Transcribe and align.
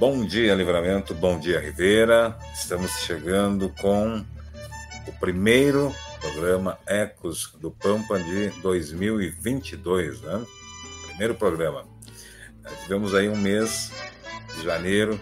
Bom 0.00 0.24
dia, 0.24 0.54
Livramento. 0.54 1.14
Bom 1.14 1.38
dia, 1.38 1.60
Ribeira. 1.60 2.34
Estamos 2.54 2.90
chegando 3.00 3.68
com 3.82 4.24
o 5.06 5.12
primeiro 5.20 5.94
programa 6.18 6.78
Ecos 6.86 7.52
do 7.60 7.70
Pampa 7.70 8.18
de 8.18 8.48
2022, 8.62 10.22
né? 10.22 10.42
Primeiro 11.06 11.34
programa. 11.34 11.84
Tivemos 12.82 13.14
aí 13.14 13.28
um 13.28 13.36
mês 13.36 13.92
de 14.56 14.64
janeiro 14.64 15.20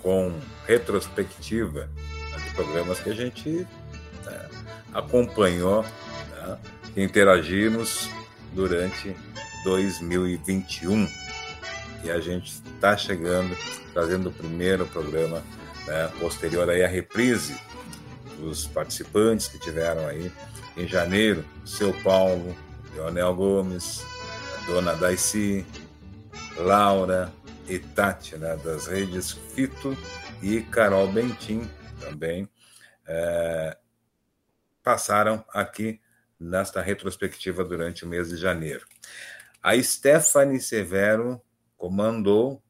com 0.00 0.32
retrospectiva 0.64 1.90
né, 2.30 2.38
de 2.38 2.54
programas 2.54 3.00
que 3.00 3.10
a 3.10 3.14
gente 3.14 3.66
né, 4.24 4.48
acompanhou 4.92 5.82
né, 5.82 6.58
e 6.94 7.02
interagimos 7.02 8.08
durante 8.52 9.16
2021. 9.64 11.23
E 12.04 12.10
a 12.10 12.20
gente 12.20 12.52
está 12.52 12.96
chegando 12.96 13.56
trazendo 13.94 14.28
o 14.28 14.32
primeiro 14.32 14.86
programa, 14.86 15.42
né, 15.86 16.12
posterior 16.18 16.68
aí 16.68 16.84
à 16.84 16.88
reprise 16.88 17.58
dos 18.38 18.66
participantes 18.66 19.46
que 19.46 19.58
tiveram 19.58 20.06
aí 20.06 20.30
em 20.76 20.86
janeiro, 20.86 21.44
seu 21.64 21.94
Paulo, 22.02 22.54
Leonel 22.94 23.34
Gomes, 23.34 24.04
a 24.58 24.66
dona 24.66 24.94
Daisy, 24.94 25.64
Laura 26.56 27.32
e 27.68 27.78
Tati, 27.78 28.36
né, 28.36 28.56
das 28.64 28.88
redes 28.88 29.30
Fito 29.30 29.96
e 30.42 30.60
Carol 30.60 31.06
Bentim 31.08 31.70
também 32.00 32.48
é, 33.06 33.76
passaram 34.82 35.44
aqui 35.52 36.00
nesta 36.38 36.82
retrospectiva 36.82 37.64
durante 37.64 38.04
o 38.04 38.08
mês 38.08 38.28
de 38.28 38.36
janeiro. 38.36 38.84
A 39.62 39.80
Stephanie 39.80 40.60
Severo 40.60 41.40
comandou 41.84 42.62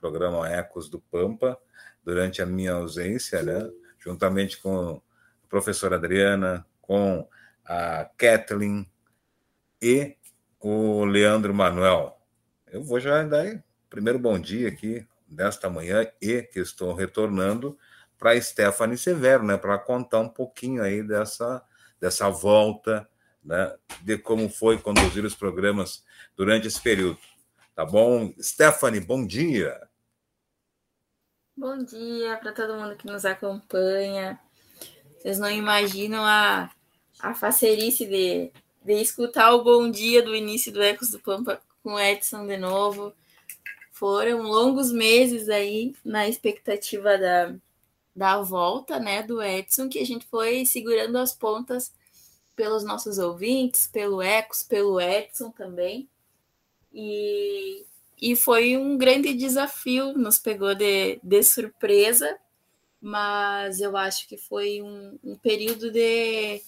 programa 0.00 0.48
Ecos 0.48 0.88
do 0.88 0.98
Pampa, 0.98 1.56
durante 2.02 2.42
a 2.42 2.46
minha 2.46 2.72
ausência, 2.72 3.40
né? 3.40 3.70
juntamente 4.00 4.58
com 4.58 5.00
a 5.44 5.48
professora 5.48 5.94
Adriana, 5.94 6.66
com 6.80 7.28
a 7.64 8.04
Kathleen 8.16 8.84
e 9.80 10.16
o 10.58 11.04
Leandro 11.04 11.54
Manuel. 11.54 12.20
Eu 12.66 12.82
vou 12.82 12.98
já 12.98 13.22
dar 13.22 13.46
o 13.46 13.62
primeiro 13.88 14.18
bom 14.18 14.36
dia 14.36 14.66
aqui 14.66 15.06
desta 15.28 15.70
manhã 15.70 16.04
e 16.20 16.42
que 16.42 16.58
estou 16.58 16.94
retornando 16.94 17.78
para 18.18 18.40
Stephanie 18.40 18.98
Severo, 18.98 19.44
né, 19.44 19.56
para 19.56 19.78
contar 19.78 20.18
um 20.18 20.28
pouquinho 20.28 20.82
aí 20.82 21.00
dessa, 21.00 21.62
dessa 22.00 22.28
volta, 22.28 23.08
né, 23.44 23.72
de 24.02 24.18
como 24.18 24.48
foi 24.48 24.78
conduzir 24.78 25.24
os 25.24 25.36
programas 25.36 26.02
durante 26.36 26.66
esse 26.66 26.80
período. 26.80 27.20
Tá 27.78 27.84
bom? 27.84 28.34
Stephanie, 28.40 28.98
bom 28.98 29.24
dia. 29.24 29.88
Bom 31.56 31.78
dia 31.78 32.36
para 32.38 32.50
todo 32.50 32.74
mundo 32.74 32.96
que 32.96 33.06
nos 33.06 33.24
acompanha. 33.24 34.36
Vocês 35.16 35.38
não 35.38 35.48
imaginam 35.48 36.24
a, 36.24 36.72
a 37.20 37.34
facerice 37.34 38.04
de, 38.04 38.50
de 38.84 38.94
escutar 38.94 39.54
o 39.54 39.62
bom 39.62 39.88
dia 39.88 40.24
do 40.24 40.34
início 40.34 40.72
do 40.72 40.82
Ecos 40.82 41.12
do 41.12 41.20
Pampa 41.20 41.62
com 41.80 41.92
o 41.92 42.00
Edson 42.00 42.48
de 42.48 42.56
novo. 42.56 43.14
Foram 43.92 44.42
longos 44.42 44.90
meses 44.90 45.48
aí 45.48 45.94
na 46.04 46.28
expectativa 46.28 47.16
da, 47.16 47.54
da 48.12 48.42
volta 48.42 48.98
né, 48.98 49.22
do 49.22 49.40
Edson, 49.40 49.88
que 49.88 50.00
a 50.00 50.04
gente 50.04 50.26
foi 50.26 50.66
segurando 50.66 51.16
as 51.16 51.32
pontas 51.32 51.92
pelos 52.56 52.82
nossos 52.82 53.18
ouvintes, 53.18 53.86
pelo 53.86 54.20
Ecos, 54.20 54.64
pelo 54.64 55.00
Edson 55.00 55.52
também. 55.52 56.08
E 57.00 57.86
e 58.20 58.34
foi 58.34 58.76
um 58.76 58.98
grande 58.98 59.32
desafio, 59.32 60.12
nos 60.12 60.38
pegou 60.38 60.74
de, 60.74 61.20
de 61.22 61.42
surpresa, 61.42 62.36
mas 63.00 63.80
eu 63.80 63.96
acho 63.96 64.26
que 64.26 64.36
foi 64.36 64.82
um, 64.82 65.16
um 65.22 65.36
período 65.36 65.90
de, 65.90 66.60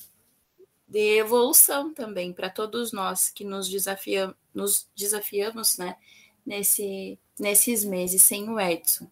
de 0.86 1.18
evolução 1.18 1.92
também 1.92 2.32
para 2.32 2.48
todos 2.48 2.92
nós 2.92 3.28
que 3.28 3.44
nos, 3.44 3.68
desafia, 3.68 4.32
nos 4.54 4.88
desafiamos 4.94 5.76
né, 5.76 5.96
nesse, 6.46 7.18
nesses 7.38 7.84
meses 7.84 8.22
sem 8.22 8.48
o 8.48 8.60
Edson. 8.60 9.10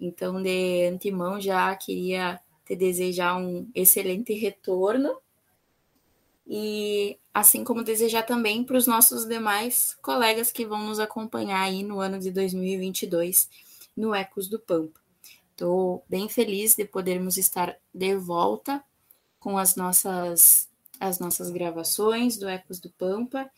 Então, 0.00 0.42
de 0.42 0.88
antemão, 0.88 1.40
já 1.40 1.74
queria 1.76 2.40
te 2.66 2.74
desejar 2.74 3.36
um 3.36 3.70
excelente 3.72 4.32
retorno 4.32 5.16
e 6.48 7.18
assim 7.34 7.62
como 7.62 7.84
desejar 7.84 8.22
também 8.22 8.64
para 8.64 8.78
os 8.78 8.86
nossos 8.86 9.26
demais 9.26 9.94
colegas 10.00 10.50
que 10.50 10.64
vão 10.64 10.86
nos 10.86 10.98
acompanhar 10.98 11.60
aí 11.60 11.82
no 11.82 12.00
ano 12.00 12.18
de 12.18 12.30
2022 12.30 13.50
no 13.94 14.14
Ecos 14.14 14.48
do 14.48 14.58
Pampa. 14.58 14.98
Estou 15.50 16.02
bem 16.08 16.26
feliz 16.28 16.74
de 16.74 16.86
podermos 16.86 17.36
estar 17.36 17.76
de 17.92 18.16
volta 18.16 18.82
com 19.38 19.58
as 19.58 19.76
nossas 19.76 20.66
as 20.98 21.20
nossas 21.20 21.50
gravações 21.50 22.38
do 22.38 22.48
Ecos 22.48 22.80
do 22.80 22.90
Pampa 22.90 23.48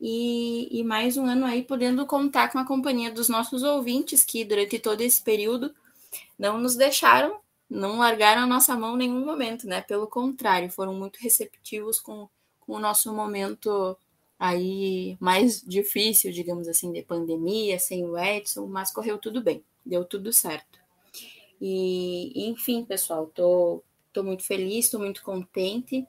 e, 0.00 0.68
e 0.70 0.82
mais 0.82 1.16
um 1.16 1.26
ano 1.26 1.44
aí 1.44 1.62
podendo 1.62 2.06
contar 2.06 2.50
com 2.50 2.58
a 2.58 2.64
companhia 2.64 3.10
dos 3.10 3.28
nossos 3.28 3.62
ouvintes 3.62 4.24
que 4.24 4.44
durante 4.44 4.78
todo 4.78 5.00
esse 5.02 5.22
período 5.22 5.72
não 6.38 6.58
nos 6.58 6.74
deixaram, 6.74 7.40
não 7.68 7.98
largaram 7.98 8.42
a 8.42 8.46
nossa 8.46 8.74
mão 8.74 8.94
em 8.94 8.98
nenhum 8.98 9.24
momento, 9.24 9.66
né? 9.66 9.82
Pelo 9.82 10.06
contrário, 10.06 10.70
foram 10.70 10.94
muito 10.94 11.18
receptivos 11.20 12.00
com 12.00 12.28
o 12.68 12.78
nosso 12.78 13.12
momento 13.12 13.96
aí 14.38 15.16
mais 15.18 15.60
difícil, 15.62 16.30
digamos 16.30 16.68
assim, 16.68 16.92
de 16.92 17.02
pandemia, 17.02 17.78
sem 17.78 18.04
o 18.04 18.16
Edson, 18.16 18.66
mas 18.66 18.92
correu 18.92 19.18
tudo 19.18 19.42
bem, 19.42 19.64
deu 19.84 20.04
tudo 20.04 20.32
certo. 20.32 20.78
E, 21.60 22.48
enfim, 22.48 22.84
pessoal, 22.84 23.26
tô, 23.26 23.82
tô 24.12 24.22
muito 24.22 24.44
feliz, 24.44 24.88
tô 24.88 24.98
muito 24.98 25.22
contente. 25.22 26.06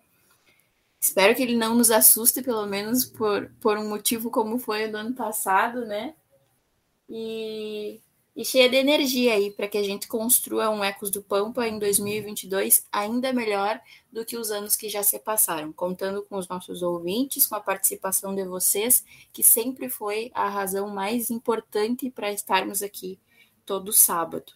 Espero 1.00 1.34
que 1.34 1.42
ele 1.42 1.56
não 1.56 1.75
nos 1.75 1.89
assuste, 1.89 2.42
pelo 2.42 2.68
menos 2.68 3.06
por, 3.06 3.50
por 3.60 3.78
um 3.78 3.89
motivo 3.89 4.30
como 4.30 4.60
foi 4.60 4.88
o 4.88 4.92
do 4.92 4.98
ano 4.98 5.16
passado, 5.16 5.86
né? 5.86 6.13
E 7.10 8.00
e 8.36 8.46
cheia 8.46 8.70
de 8.70 8.78
energia 8.78 9.34
aí 9.34 9.52
para 9.52 9.68
que 9.68 9.78
a 9.78 9.84
gente 9.84 10.08
construa 10.08 10.70
um 10.70 10.84
Ecos 10.84 11.10
do 11.10 11.22
Pampa 11.22 11.68
em 11.68 11.78
2022 11.78 12.88
ainda 12.92 13.34
melhor 13.34 13.80
do 14.12 14.24
que 14.24 14.38
os 14.38 14.52
anos 14.52 14.76
que 14.76 14.88
já 14.88 15.04
se 15.04 15.20
passaram, 15.20 15.74
contando 15.74 16.24
com 16.24 16.38
os 16.38 16.48
nossos 16.48 16.81
ouvintes, 16.81 17.46
com 17.46 17.56
a 17.56 17.60
participação 17.60 18.34
de 18.34 18.46
vocês, 18.46 19.04
que 19.34 19.44
sempre 19.44 19.90
foi 19.90 20.31
a 20.34 20.48
razão 20.48 20.90
mais 20.90 21.30
importante 21.30 22.10
para 22.10 22.31
estarmos 22.31 22.81
aqui 22.81 23.20
todo 23.66 23.92
sábado. 23.92 24.54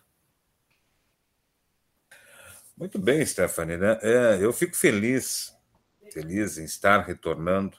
Muito 2.78 2.98
bem, 2.98 3.26
Stephanie. 3.26 3.78
Né? 3.78 4.00
É, 4.02 4.38
eu 4.42 4.52
fico 4.52 4.76
feliz, 4.76 5.56
feliz 6.12 6.58
em 6.58 6.64
estar 6.64 7.06
retornando 7.06 7.78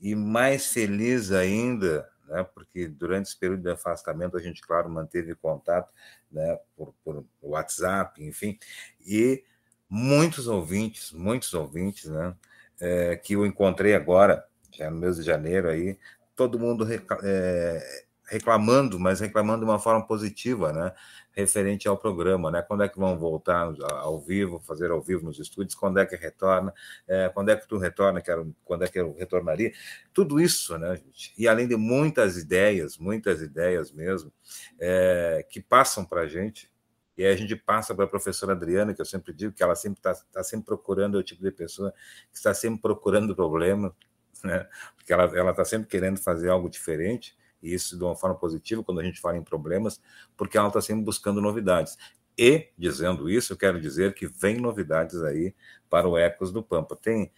e 0.00 0.14
mais 0.14 0.66
feliz 0.66 1.32
ainda 1.32 2.08
né? 2.26 2.44
porque 2.54 2.86
durante 2.88 3.26
esse 3.26 3.36
período 3.36 3.62
de 3.62 3.70
afastamento 3.70 4.36
a 4.36 4.40
gente, 4.40 4.60
claro, 4.62 4.88
manteve 4.88 5.34
contato 5.34 5.92
né? 6.30 6.58
por, 6.76 6.94
por 7.04 7.24
WhatsApp, 7.42 8.22
enfim, 8.22 8.58
e 9.06 9.44
muitos 9.88 10.48
ouvintes, 10.48 11.12
muitos 11.12 11.52
ouvintes, 11.54 12.06
né? 12.06 12.34
É, 12.80 13.14
que 13.14 13.34
eu 13.34 13.46
encontrei 13.46 13.94
agora, 13.94 14.44
já 14.72 14.90
no 14.90 14.96
mês 14.96 15.16
de 15.16 15.22
janeiro 15.22 15.68
aí, 15.68 15.96
todo 16.34 16.58
mundo 16.58 16.84
é, 17.22 18.04
reclamando, 18.26 18.98
mas 18.98 19.20
reclamando 19.20 19.64
de 19.64 19.70
uma 19.70 19.78
forma 19.78 20.06
positiva, 20.06 20.72
né? 20.72 20.92
Referente 21.32 21.86
ao 21.86 21.96
programa, 21.96 22.50
né? 22.50 22.62
Quando 22.62 22.82
é 22.82 22.88
que 22.88 22.98
vão 22.98 23.18
voltar 23.18 23.70
ao 24.00 24.20
vivo, 24.20 24.60
fazer 24.60 24.90
ao 24.90 25.02
vivo 25.02 25.24
nos 25.24 25.38
estúdios? 25.38 25.74
Quando 25.74 25.98
é 25.98 26.06
que 26.06 26.16
retorna? 26.16 26.72
É, 27.06 27.28
quando 27.28 27.50
é 27.50 27.56
que 27.56 27.68
tu 27.68 27.76
retorna? 27.76 28.20
Quero, 28.22 28.54
quando 28.64 28.84
é 28.84 28.88
que 28.88 28.98
eu 28.98 29.14
retornaria? 29.14 29.72
Tudo 30.12 30.40
isso, 30.40 30.78
né, 30.78 30.96
gente? 30.96 31.34
E 31.36 31.46
além 31.46 31.68
de 31.68 31.76
muitas 31.76 32.36
ideias, 32.36 32.96
muitas 32.96 33.42
ideias 33.42 33.92
mesmo, 33.92 34.32
é, 34.80 35.46
que 35.50 35.60
passam 35.60 36.04
para 36.04 36.22
a 36.22 36.26
gente, 36.26 36.72
e 37.16 37.24
aí 37.24 37.32
a 37.32 37.36
gente 37.36 37.54
passa 37.54 37.94
para 37.94 38.06
a 38.06 38.08
professora 38.08 38.52
Adriana, 38.52 38.94
que 38.94 39.00
eu 39.00 39.06
sempre 39.06 39.32
digo 39.32 39.52
que 39.52 39.62
ela 39.62 39.76
sempre 39.76 39.98
está 39.98 40.14
tá 40.32 40.42
sempre 40.42 40.66
procurando, 40.66 41.16
é 41.16 41.20
o 41.20 41.22
tipo 41.22 41.42
de 41.42 41.52
pessoa 41.52 41.92
que 42.30 42.36
está 42.36 42.54
sempre 42.54 42.80
procurando 42.80 43.36
problema, 43.36 43.94
né? 44.42 44.66
Porque 44.96 45.12
ela 45.12 45.50
está 45.50 45.64
sempre 45.64 45.88
querendo 45.88 46.18
fazer 46.18 46.48
algo 46.48 46.70
diferente 46.70 47.36
isso 47.64 47.96
de 47.96 48.04
uma 48.04 48.16
forma 48.16 48.36
positiva 48.36 48.82
quando 48.82 49.00
a 49.00 49.04
gente 49.04 49.20
fala 49.20 49.36
em 49.36 49.42
problemas, 49.42 50.00
porque 50.36 50.58
ela 50.58 50.68
está 50.68 50.80
sempre 50.80 51.04
buscando 51.04 51.40
novidades. 51.40 51.96
E, 52.36 52.68
dizendo 52.76 53.30
isso, 53.30 53.52
eu 53.52 53.56
quero 53.56 53.80
dizer 53.80 54.14
que 54.14 54.26
vem 54.26 54.56
novidades 54.56 55.22
aí 55.22 55.54
para 55.88 56.08
o 56.08 56.18
Ecos 56.18 56.52
do 56.52 56.62
Pampa. 56.62 56.96
Tem 56.96 57.32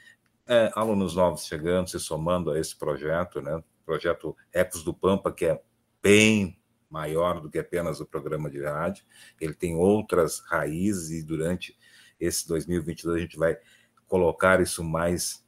é, 0.46 0.70
alunos 0.74 1.14
novos 1.14 1.44
chegando, 1.44 1.90
se 1.90 2.00
somando 2.00 2.50
a 2.50 2.58
esse 2.58 2.74
projeto, 2.74 3.40
né? 3.40 3.62
projeto 3.84 4.36
Ecos 4.52 4.82
do 4.82 4.94
Pampa, 4.94 5.32
que 5.32 5.44
é 5.44 5.62
bem 6.02 6.58
maior 6.88 7.40
do 7.40 7.50
que 7.50 7.58
apenas 7.58 8.00
o 8.00 8.06
programa 8.06 8.50
de 8.50 8.62
rádio. 8.62 9.04
Ele 9.40 9.54
tem 9.54 9.76
outras 9.76 10.40
raízes 10.40 11.10
e 11.10 11.22
durante 11.22 11.76
esse 12.18 12.48
2022 12.48 13.16
a 13.16 13.20
gente 13.20 13.38
vai 13.38 13.58
colocar 14.06 14.60
isso 14.60 14.82
mais 14.82 15.44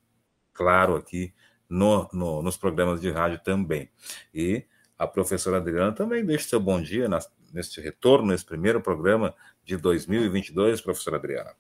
claro 0.53 0.97
aqui 0.97 1.33
no, 1.69 2.09
no, 2.13 2.43
nos 2.43 2.57
programas 2.57 3.01
de 3.01 3.11
rádio 3.11 3.41
também. 3.43 3.91
E 4.35 4.65
a 4.99 5.07
professora 5.07 5.59
Adriana 5.59 5.93
também 5.93 6.25
deixa 6.25 6.49
seu 6.49 6.61
bom 6.61 6.81
dia 6.81 7.09
na, 7.09 7.19
neste 7.53 7.81
retorno, 7.81 8.29
nesse 8.29 8.45
primeiro 8.45 8.81
programa 8.81 9.35
de 9.65 9.77
2022, 9.77 10.81
professora 10.81 11.17
Adriana. 11.17 11.55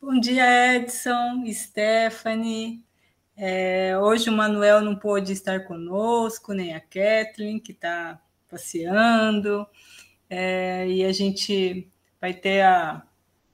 Bom 0.00 0.20
dia, 0.20 0.76
Edson, 0.76 1.44
Stephanie. 1.50 2.84
É, 3.36 3.98
hoje 3.98 4.30
o 4.30 4.32
Manuel 4.32 4.80
não 4.80 4.96
pôde 4.96 5.32
estar 5.32 5.64
conosco, 5.64 6.52
nem 6.52 6.74
a 6.74 6.80
Kathleen, 6.80 7.58
que 7.58 7.72
está 7.72 8.20
passeando, 8.48 9.66
é, 10.30 10.86
e 10.88 11.04
a 11.04 11.12
gente 11.12 11.88
vai 12.20 12.32
ter 12.32 12.62
a 12.62 13.05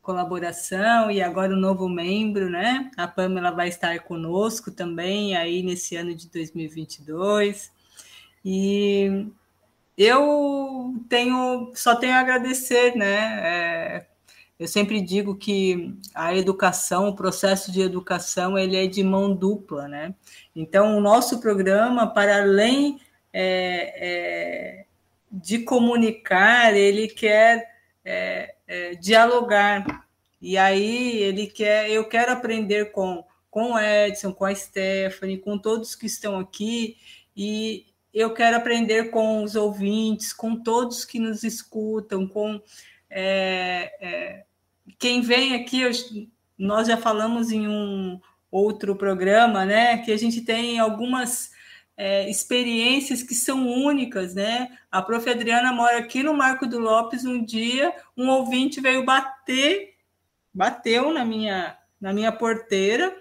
colaboração 0.02 1.10
e 1.10 1.22
agora 1.22 1.54
o 1.54 1.56
um 1.56 1.60
novo 1.60 1.88
membro, 1.88 2.50
né? 2.50 2.90
A 2.96 3.06
Pamela 3.06 3.52
vai 3.52 3.69
estar 3.69 4.00
conosco 4.00 4.70
também 4.72 5.37
aí 5.37 5.62
nesse 5.62 5.94
ano 5.96 6.14
de 6.14 6.28
2022. 6.28 7.70
E 8.44 9.26
eu 9.96 10.94
tenho 11.08 11.72
só 11.75 11.94
tenho 11.94 12.14
a 12.14 12.20
agradecer, 12.20 12.96
né? 12.96 13.40
É, 13.44 14.06
eu 14.58 14.66
sempre 14.66 15.00
digo 15.00 15.37
que 15.37 15.96
a 16.14 16.37
educação, 16.37 17.08
o 17.08 17.16
processo 17.16 17.70
de 17.70 17.81
educação, 17.81 18.58
ele 18.58 18.76
é 18.76 18.87
de 18.87 19.02
mão 19.04 19.34
dupla, 19.34 19.87
né? 19.87 20.14
Então, 20.54 20.96
o 20.96 21.00
nosso 21.00 21.40
programa, 21.40 22.06
para 22.08 22.43
além 22.43 23.00
é, 23.32 23.94
é, 23.96 24.84
de 25.31 25.60
comunicar, 25.60 26.76
ele 26.76 27.08
quer 27.08 27.72
é, 28.73 28.95
dialogar. 28.95 30.07
E 30.41 30.57
aí 30.57 31.19
ele 31.19 31.47
quer, 31.47 31.91
eu 31.91 32.09
quero 32.09 32.33
aprender 32.33 32.91
com 32.93 33.25
com 33.51 33.73
o 33.73 33.79
Edson, 33.79 34.33
com 34.33 34.47
a 34.47 34.55
Stephanie, 34.55 35.37
com 35.37 35.59
todos 35.59 35.95
que 35.95 36.07
estão 36.07 36.39
aqui 36.39 36.97
e 37.37 37.85
eu 38.13 38.33
quero 38.33 38.57
aprender 38.57 39.11
com 39.11 39.43
os 39.43 39.55
ouvintes, 39.57 40.33
com 40.33 40.57
todos 40.57 41.05
que 41.05 41.19
nos 41.19 41.45
escutam, 41.45 42.27
com 42.27 42.59
é, 43.11 43.93
é, 44.01 44.45
quem 44.99 45.21
vem 45.21 45.55
aqui. 45.55 45.83
Eu, 45.83 45.91
nós 46.57 46.89
já 46.89 46.97
falamos 46.97 47.53
em 47.53 47.69
um 47.69 48.19
outro 48.51 48.97
programa, 48.97 49.67
né? 49.67 49.99
Que 49.99 50.13
a 50.13 50.17
gente 50.17 50.41
tem 50.41 50.79
algumas 50.79 51.51
é, 51.97 52.29
experiências 52.29 53.23
que 53.23 53.35
são 53.35 53.69
únicas, 53.69 54.35
né? 54.35 54.69
A 54.91 55.03
prof. 55.03 55.29
Adriana 55.29 55.73
mora 55.73 55.99
aqui 55.99 56.23
no 56.23 56.35
Marco 56.35 56.67
do 56.67 56.79
Lopes. 56.79 57.25
Um 57.25 57.44
dia, 57.44 57.94
um 58.17 58.29
ouvinte 58.29 58.81
veio 58.81 59.05
bater, 59.05 59.94
bateu 60.53 61.12
na 61.12 61.25
minha, 61.25 61.77
na 62.00 62.12
minha 62.12 62.33
porteira, 62.33 63.15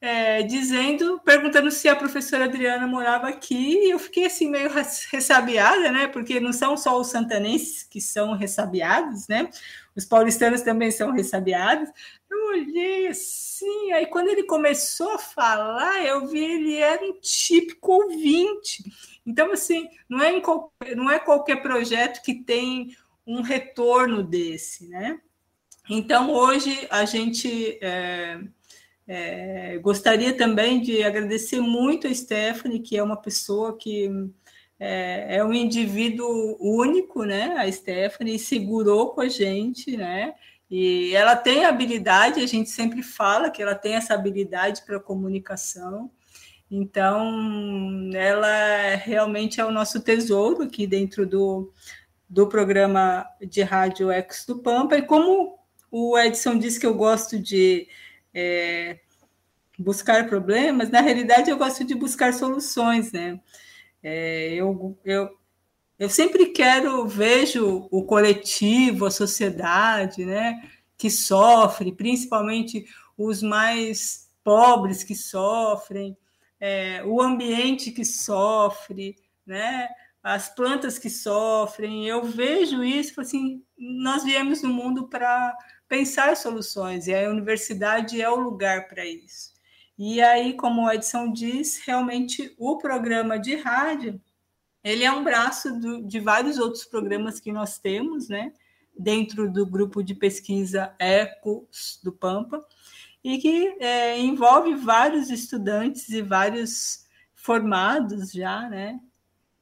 é, 0.00 0.42
dizendo, 0.42 1.20
perguntando 1.24 1.70
se 1.70 1.88
a 1.88 1.96
professora 1.96 2.44
Adriana 2.44 2.86
morava 2.86 3.28
aqui. 3.28 3.86
E 3.86 3.90
eu 3.90 3.98
fiquei 3.98 4.26
assim 4.26 4.48
meio 4.48 4.70
ressabiada, 5.10 5.90
né? 5.90 6.06
Porque 6.08 6.40
não 6.40 6.52
são 6.52 6.76
só 6.76 6.98
os 7.00 7.08
santanenses 7.08 7.82
que 7.82 8.00
são 8.00 8.34
ressabiados, 8.34 9.26
né? 9.28 9.48
Os 9.96 10.04
paulistanos 10.04 10.62
também 10.62 10.90
são 10.90 11.12
ressabiados. 11.12 11.88
Eu 12.30 12.48
olhei 12.48 13.06
assim, 13.06 13.92
aí 13.92 14.06
quando 14.06 14.28
ele 14.28 14.42
começou 14.44 15.10
a 15.12 15.18
falar, 15.18 16.04
eu 16.04 16.26
vi 16.26 16.44
ele 16.44 16.76
era 16.76 17.04
um 17.04 17.18
típico 17.20 17.92
ouvinte. 17.92 18.84
Então, 19.24 19.52
assim, 19.52 19.88
não 20.08 20.22
é, 20.22 20.40
qualquer, 20.40 20.96
não 20.96 21.10
é 21.10 21.18
qualquer 21.18 21.62
projeto 21.62 22.22
que 22.22 22.34
tem 22.34 22.96
um 23.26 23.40
retorno 23.40 24.22
desse, 24.22 24.88
né? 24.88 25.20
Então, 25.88 26.30
hoje 26.32 26.86
a 26.90 27.04
gente 27.04 27.78
é, 27.82 28.40
é, 29.06 29.78
gostaria 29.78 30.36
também 30.36 30.80
de 30.80 31.02
agradecer 31.02 31.60
muito 31.60 32.06
a 32.06 32.14
Stephanie, 32.14 32.80
que 32.80 32.96
é 32.96 33.02
uma 33.02 33.16
pessoa 33.16 33.76
que 33.76 34.10
é, 34.86 35.36
é 35.36 35.44
um 35.44 35.54
indivíduo 35.54 36.58
único, 36.60 37.24
né? 37.24 37.54
A 37.56 37.72
Stephanie 37.72 38.38
segurou 38.38 39.14
com 39.14 39.22
a 39.22 39.28
gente, 39.28 39.96
né? 39.96 40.34
E 40.70 41.14
ela 41.16 41.34
tem 41.36 41.64
habilidade, 41.64 42.40
a 42.40 42.46
gente 42.46 42.68
sempre 42.68 43.02
fala 43.02 43.50
que 43.50 43.62
ela 43.62 43.74
tem 43.74 43.94
essa 43.94 44.12
habilidade 44.12 44.82
para 44.84 45.00
comunicação. 45.00 46.10
Então, 46.70 48.10
ela 48.14 48.94
realmente 48.96 49.58
é 49.58 49.64
o 49.64 49.70
nosso 49.70 50.00
tesouro 50.00 50.64
aqui 50.64 50.86
dentro 50.86 51.26
do, 51.26 51.72
do 52.28 52.46
programa 52.46 53.26
de 53.40 53.62
rádio 53.62 54.12
Ex 54.12 54.44
do 54.46 54.58
Pampa. 54.58 54.98
E 54.98 55.02
como 55.02 55.58
o 55.90 56.18
Edson 56.18 56.58
disse 56.58 56.78
que 56.78 56.86
eu 56.86 56.94
gosto 56.94 57.38
de 57.38 57.88
é, 58.34 58.98
buscar 59.78 60.28
problemas, 60.28 60.90
na 60.90 61.00
realidade 61.00 61.50
eu 61.50 61.56
gosto 61.56 61.84
de 61.84 61.94
buscar 61.94 62.34
soluções, 62.34 63.12
né? 63.12 63.40
É, 64.04 64.52
eu, 64.52 64.98
eu, 65.02 65.38
eu 65.98 66.10
sempre 66.10 66.46
quero, 66.50 67.08
vejo 67.08 67.88
o 67.90 68.04
coletivo, 68.04 69.06
a 69.06 69.10
sociedade, 69.10 70.26
né, 70.26 70.70
que 70.98 71.10
sofre, 71.10 71.90
principalmente 71.90 72.84
os 73.16 73.42
mais 73.42 74.28
pobres 74.44 75.02
que 75.02 75.14
sofrem, 75.14 76.14
é, 76.60 77.02
o 77.04 77.22
ambiente 77.22 77.90
que 77.90 78.04
sofre, 78.04 79.16
né, 79.46 79.88
as 80.22 80.54
plantas 80.54 80.98
que 80.98 81.08
sofrem. 81.08 82.06
Eu 82.06 82.24
vejo 82.24 82.84
isso, 82.84 83.18
assim, 83.22 83.64
nós 83.78 84.22
viemos 84.22 84.60
no 84.62 84.68
mundo 84.68 85.08
para 85.08 85.56
pensar 85.88 86.36
soluções 86.36 87.06
e 87.06 87.14
a 87.14 87.30
universidade 87.30 88.20
é 88.20 88.28
o 88.28 88.36
lugar 88.36 88.86
para 88.86 89.06
isso. 89.06 89.53
E 89.98 90.20
aí, 90.20 90.54
como 90.54 90.82
o 90.82 90.90
Edson 90.90 91.32
diz, 91.32 91.78
realmente 91.84 92.54
o 92.58 92.78
programa 92.78 93.38
de 93.38 93.54
rádio 93.56 94.20
ele 94.84 95.02
é 95.02 95.10
um 95.10 95.24
braço 95.24 95.72
do, 95.80 96.02
de 96.06 96.20
vários 96.20 96.58
outros 96.58 96.84
programas 96.84 97.40
que 97.40 97.50
nós 97.50 97.78
temos, 97.78 98.28
né? 98.28 98.52
Dentro 98.96 99.50
do 99.50 99.66
grupo 99.66 100.02
de 100.02 100.14
pesquisa 100.14 100.94
Ecos 100.98 101.98
do 102.04 102.12
Pampa, 102.12 102.64
e 103.24 103.38
que 103.38 103.76
é, 103.80 104.20
envolve 104.20 104.74
vários 104.74 105.30
estudantes 105.30 106.10
e 106.10 106.20
vários 106.20 107.06
formados 107.34 108.30
já, 108.30 108.68
né? 108.68 109.00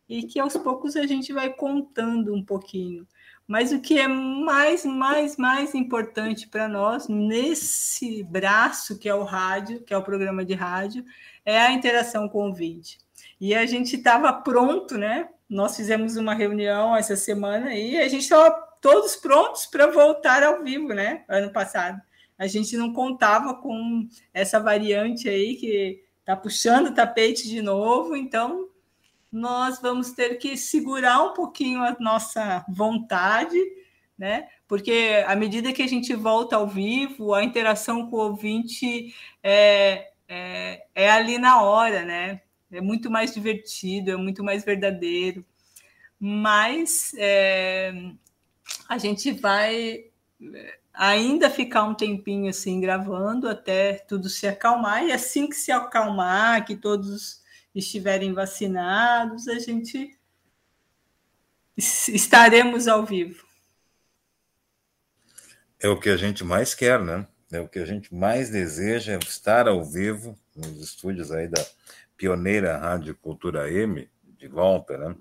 E 0.08 0.24
que 0.24 0.40
aos 0.40 0.56
poucos 0.56 0.96
a 0.96 1.06
gente 1.06 1.32
vai 1.32 1.50
contando 1.54 2.34
um 2.34 2.44
pouquinho. 2.44 3.06
Mas 3.52 3.70
o 3.70 3.80
que 3.80 3.98
é 3.98 4.08
mais, 4.08 4.82
mais, 4.82 5.36
mais 5.36 5.74
importante 5.74 6.48
para 6.48 6.66
nós 6.66 7.06
nesse 7.06 8.22
braço 8.22 8.98
que 8.98 9.06
é 9.06 9.14
o 9.14 9.24
rádio, 9.24 9.82
que 9.82 9.92
é 9.92 9.96
o 9.98 10.02
programa 10.02 10.42
de 10.42 10.54
rádio, 10.54 11.04
é 11.44 11.60
a 11.60 11.70
interação 11.70 12.30
com 12.30 12.48
o 12.48 12.54
vídeo. 12.54 12.96
E 13.38 13.54
a 13.54 13.66
gente 13.66 13.96
estava 13.96 14.32
pronto, 14.32 14.96
né? 14.96 15.28
Nós 15.50 15.76
fizemos 15.76 16.16
uma 16.16 16.32
reunião 16.32 16.96
essa 16.96 17.14
semana 17.14 17.74
e 17.74 17.98
a 17.98 18.08
gente 18.08 18.22
estava 18.22 18.52
todos 18.80 19.16
prontos 19.16 19.66
para 19.66 19.86
voltar 19.86 20.42
ao 20.42 20.64
vivo, 20.64 20.88
né? 20.94 21.22
Ano 21.28 21.52
passado. 21.52 22.00
A 22.38 22.46
gente 22.46 22.74
não 22.74 22.90
contava 22.94 23.52
com 23.56 24.08
essa 24.32 24.58
variante 24.58 25.28
aí 25.28 25.56
que 25.56 26.02
está 26.20 26.34
puxando 26.34 26.86
o 26.86 26.94
tapete 26.94 27.46
de 27.46 27.60
novo, 27.60 28.16
então 28.16 28.71
nós 29.32 29.80
vamos 29.80 30.12
ter 30.12 30.36
que 30.36 30.56
segurar 30.56 31.22
um 31.22 31.32
pouquinho 31.32 31.82
a 31.82 31.96
nossa 31.98 32.64
vontade, 32.68 33.58
né? 34.18 34.48
Porque 34.68 35.24
à 35.26 35.34
medida 35.34 35.72
que 35.72 35.82
a 35.82 35.86
gente 35.88 36.14
volta 36.14 36.56
ao 36.56 36.68
vivo, 36.68 37.34
a 37.34 37.42
interação 37.42 38.08
com 38.10 38.16
o 38.16 38.20
ouvinte 38.20 39.14
é, 39.42 40.10
é, 40.28 40.86
é 40.94 41.10
ali 41.10 41.38
na 41.38 41.62
hora, 41.62 42.04
né? 42.04 42.42
É 42.70 42.80
muito 42.80 43.10
mais 43.10 43.34
divertido, 43.34 44.10
é 44.10 44.16
muito 44.16 44.44
mais 44.44 44.64
verdadeiro. 44.64 45.44
mas 46.20 47.12
é, 47.18 47.92
a 48.88 48.98
gente 48.98 49.32
vai 49.32 50.04
é, 50.54 50.78
ainda 50.94 51.50
ficar 51.50 51.84
um 51.84 51.94
tempinho 51.94 52.48
assim 52.50 52.80
gravando 52.80 53.48
até 53.48 53.94
tudo 53.94 54.28
se 54.28 54.46
acalmar, 54.46 55.04
e 55.04 55.12
assim 55.12 55.48
que 55.48 55.56
se 55.56 55.72
acalmar, 55.72 56.64
que 56.64 56.76
todos 56.76 57.41
estiverem 57.74 58.32
vacinados, 58.32 59.48
a 59.48 59.58
gente 59.58 60.18
estaremos 61.76 62.86
ao 62.86 63.04
vivo. 63.04 63.44
É 65.80 65.88
o 65.88 65.98
que 65.98 66.10
a 66.10 66.16
gente 66.16 66.44
mais 66.44 66.74
quer, 66.74 67.00
né? 67.00 67.26
É 67.50 67.60
o 67.60 67.68
que 67.68 67.78
a 67.78 67.84
gente 67.84 68.14
mais 68.14 68.50
deseja, 68.50 69.12
é 69.12 69.18
estar 69.18 69.68
ao 69.68 69.84
vivo 69.84 70.38
nos 70.54 70.80
estúdios 70.80 71.32
aí 71.32 71.48
da 71.48 71.64
pioneira 72.16 72.78
Rádio 72.78 73.16
Cultura 73.16 73.70
M, 73.70 74.08
de 74.38 74.48
volta, 74.48 74.96
né? 74.96 75.16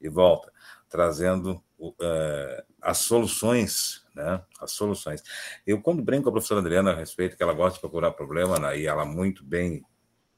De 0.00 0.08
volta, 0.08 0.52
trazendo 0.88 1.62
uh, 1.78 2.62
as 2.80 2.98
soluções, 2.98 4.02
né? 4.14 4.42
As 4.60 4.72
soluções. 4.72 5.22
Eu, 5.66 5.80
quando 5.80 6.02
brinco 6.02 6.24
com 6.24 6.28
a 6.30 6.32
professora 6.32 6.60
Adriana 6.60 6.92
a 6.92 6.96
respeito, 6.96 7.36
que 7.36 7.42
ela 7.42 7.52
gosta 7.52 7.74
de 7.74 7.80
procurar 7.80 8.12
problema, 8.12 8.58
né? 8.58 8.78
e 8.78 8.86
ela 8.86 9.04
muito 9.04 9.44
bem 9.44 9.84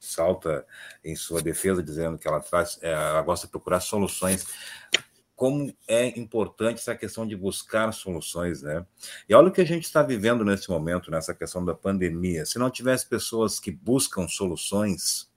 salta 0.00 0.66
em 1.04 1.14
sua 1.14 1.42
defesa, 1.42 1.82
dizendo 1.82 2.18
que 2.18 2.26
ela 2.26 2.40
traz, 2.40 2.78
eh, 2.80 2.90
ela 2.90 3.22
gosta 3.22 3.46
de 3.46 3.50
procurar 3.50 3.80
soluções 3.80 4.46
como 5.36 5.74
é 5.88 6.06
importante 6.18 6.80
essa 6.80 6.94
questão 6.94 7.26
de 7.26 7.34
buscar 7.34 7.92
soluções, 7.92 8.60
né? 8.60 8.84
E 9.26 9.34
olha 9.34 9.48
o 9.48 9.50
que 9.50 9.62
a 9.62 9.66
gente 9.66 9.84
está 9.84 10.02
vivendo 10.02 10.44
nesse 10.44 10.68
momento, 10.68 11.10
nessa 11.10 11.34
questão 11.34 11.64
da 11.64 11.74
pandemia. 11.74 12.44
Se 12.44 12.58
não 12.58 12.70
tivesse 12.70 13.08
pessoas 13.08 13.58
que 13.58 13.70
buscam 13.70 14.28
soluções, 14.28 15.32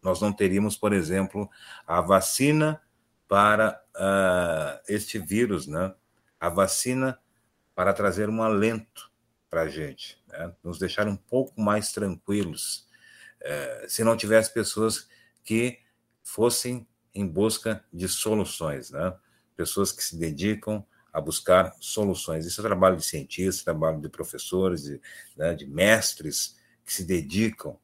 nós 0.00 0.20
não 0.20 0.32
teríamos, 0.32 0.76
por 0.76 0.92
exemplo, 0.92 1.50
a 1.84 2.00
vacina 2.00 2.80
para 3.26 3.82
uh, 3.96 4.80
este 4.88 5.18
vírus, 5.18 5.66
né? 5.66 5.92
A 6.38 6.48
vacina 6.48 7.18
para 7.74 7.92
trazer 7.92 8.28
um 8.28 8.40
alento 8.40 9.10
para 9.50 9.62
a 9.62 9.68
gente, 9.68 10.22
né? 10.28 10.52
nos 10.62 10.78
deixar 10.78 11.08
um 11.08 11.16
pouco 11.16 11.60
mais 11.60 11.92
tranquilos. 11.92 12.83
Uh, 13.44 13.88
se 13.88 14.02
não 14.02 14.16
tivesse 14.16 14.52
pessoas 14.52 15.06
que 15.44 15.78
fossem 16.22 16.88
em 17.14 17.26
busca 17.26 17.84
de 17.92 18.08
soluções, 18.08 18.90
né? 18.90 19.14
pessoas 19.54 19.92
que 19.92 20.02
se 20.02 20.16
dedicam 20.16 20.84
a 21.12 21.20
buscar 21.20 21.72
soluções. 21.78 22.44
Isso 22.44 22.60
é 22.60 22.64
trabalho 22.64 22.96
de 22.96 23.04
cientistas, 23.04 23.62
trabalho 23.62 24.00
de 24.00 24.08
professores, 24.08 24.82
de, 24.82 25.00
né, 25.36 25.54
de 25.54 25.64
mestres 25.64 26.58
que 26.84 26.92
se 26.92 27.04
dedicam 27.04 27.78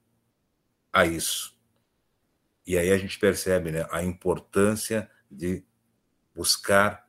a 0.92 1.06
isso. 1.06 1.56
E 2.66 2.76
aí 2.76 2.90
a 2.90 2.98
gente 2.98 3.18
percebe 3.20 3.70
né, 3.70 3.86
a 3.90 4.02
importância 4.02 5.08
de 5.30 5.64
buscar 6.34 7.08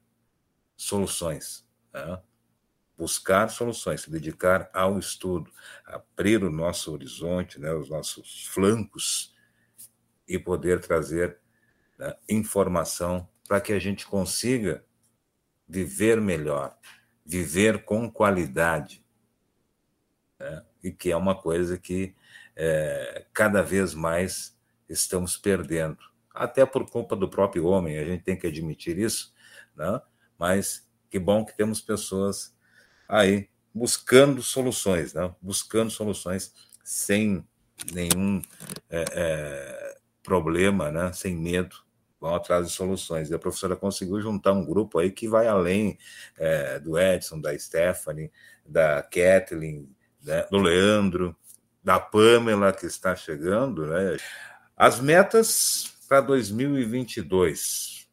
soluções. 0.77 1.65
Né? 1.91 2.21
Buscar 3.01 3.49
soluções, 3.49 4.01
se 4.01 4.11
dedicar 4.11 4.69
ao 4.71 4.99
estudo, 4.99 5.51
abrir 5.83 6.43
o 6.43 6.51
nosso 6.51 6.93
horizonte, 6.93 7.59
né, 7.59 7.73
os 7.73 7.89
nossos 7.89 8.45
flancos 8.45 9.35
e 10.27 10.37
poder 10.37 10.79
trazer 10.79 11.39
né, 11.97 12.15
informação 12.29 13.27
para 13.47 13.59
que 13.59 13.73
a 13.73 13.79
gente 13.79 14.05
consiga 14.05 14.85
viver 15.67 16.21
melhor, 16.21 16.77
viver 17.25 17.85
com 17.85 18.07
qualidade. 18.07 19.03
Né? 20.39 20.63
E 20.83 20.91
que 20.91 21.09
é 21.09 21.17
uma 21.17 21.33
coisa 21.33 21.79
que 21.79 22.15
é, 22.55 23.25
cada 23.33 23.63
vez 23.63 23.95
mais 23.95 24.55
estamos 24.87 25.37
perdendo. 25.37 25.97
Até 26.31 26.67
por 26.67 26.87
culpa 26.87 27.15
do 27.15 27.27
próprio 27.27 27.65
homem, 27.65 27.97
a 27.97 28.05
gente 28.05 28.23
tem 28.23 28.37
que 28.37 28.45
admitir 28.45 28.99
isso, 28.99 29.33
né? 29.75 29.99
mas 30.37 30.87
que 31.09 31.17
bom 31.17 31.43
que 31.43 31.57
temos 31.57 31.81
pessoas 31.81 32.55
aí 33.11 33.49
buscando 33.75 34.41
soluções, 34.41 35.13
né? 35.13 35.33
buscando 35.41 35.91
soluções 35.91 36.53
sem 36.83 37.45
nenhum 37.91 38.41
é, 38.89 39.05
é, 39.11 39.97
problema, 40.23 40.89
né? 40.89 41.11
sem 41.11 41.35
medo 41.35 41.75
vão 42.19 42.35
atrás 42.35 42.67
de 42.67 42.73
soluções. 42.73 43.29
E 43.29 43.33
a 43.33 43.39
professora 43.39 43.75
conseguiu 43.75 44.21
juntar 44.21 44.53
um 44.53 44.65
grupo 44.65 44.99
aí 44.99 45.11
que 45.11 45.27
vai 45.27 45.47
além 45.47 45.97
é, 46.37 46.79
do 46.79 46.97
Edson, 46.97 47.41
da 47.41 47.57
Stephanie, 47.57 48.31
da 48.65 49.01
Kathleen, 49.01 49.93
né, 50.21 50.45
do 50.51 50.59
Leandro, 50.59 51.35
da 51.83 51.99
Pamela, 51.99 52.71
que 52.71 52.85
está 52.85 53.15
chegando. 53.15 53.87
Né? 53.87 54.17
As 54.77 54.99
metas 54.99 55.91
para 56.07 56.21
2022. 56.21 58.07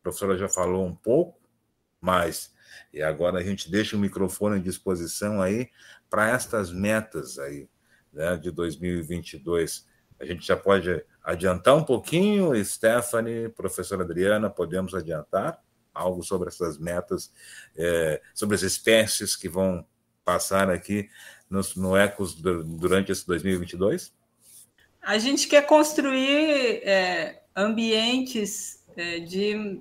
A 0.00 0.02
professora 0.02 0.36
já 0.36 0.48
falou 0.48 0.84
um 0.84 0.94
pouco, 0.94 1.40
mas 2.00 2.53
e 2.92 3.02
agora 3.02 3.38
a 3.38 3.42
gente 3.42 3.70
deixa 3.70 3.96
o 3.96 3.98
microfone 3.98 4.56
à 4.56 4.62
disposição 4.62 5.40
aí 5.40 5.70
para 6.08 6.30
estas 6.30 6.72
metas 6.72 7.38
aí 7.38 7.68
né, 8.12 8.36
de 8.36 8.50
2022. 8.50 9.86
A 10.20 10.24
gente 10.24 10.46
já 10.46 10.56
pode 10.56 11.04
adiantar 11.22 11.76
um 11.76 11.84
pouquinho, 11.84 12.52
Stephanie, 12.64 13.48
professora 13.48 14.04
Adriana, 14.04 14.48
podemos 14.48 14.94
adiantar 14.94 15.60
algo 15.92 16.22
sobre 16.22 16.48
essas 16.48 16.78
metas, 16.78 17.32
é, 17.76 18.20
sobre 18.34 18.56
as 18.56 18.62
espécies 18.62 19.36
que 19.36 19.48
vão 19.48 19.86
passar 20.24 20.70
aqui 20.70 21.08
no, 21.48 21.60
no 21.76 21.96
Ecos 21.96 22.34
durante 22.34 23.12
esse 23.12 23.26
2022? 23.26 24.12
A 25.00 25.18
gente 25.18 25.46
quer 25.46 25.66
construir 25.66 26.82
é, 26.82 27.42
ambientes 27.54 28.82
é, 28.96 29.20
de. 29.20 29.80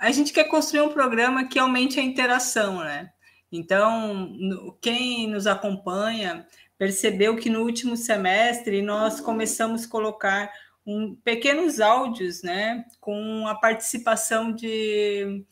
A 0.00 0.10
gente 0.10 0.32
quer 0.32 0.44
construir 0.44 0.82
um 0.82 0.92
programa 0.92 1.48
que 1.48 1.58
aumente 1.58 1.98
a 1.98 2.02
interação, 2.02 2.78
né? 2.78 3.10
Então, 3.50 4.76
quem 4.80 5.26
nos 5.26 5.46
acompanha 5.46 6.46
percebeu 6.76 7.36
que 7.36 7.50
no 7.50 7.62
último 7.62 7.96
semestre 7.96 8.80
nós 8.82 9.20
começamos 9.20 9.84
a 9.84 9.88
colocar 9.88 10.52
um, 10.86 11.14
pequenos 11.16 11.80
áudios, 11.80 12.42
né, 12.42 12.84
com 13.00 13.46
a 13.46 13.54
participação 13.54 14.52
de, 14.52 15.44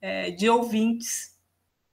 é, 0.00 0.30
de 0.30 0.48
ouvintes, 0.48 1.36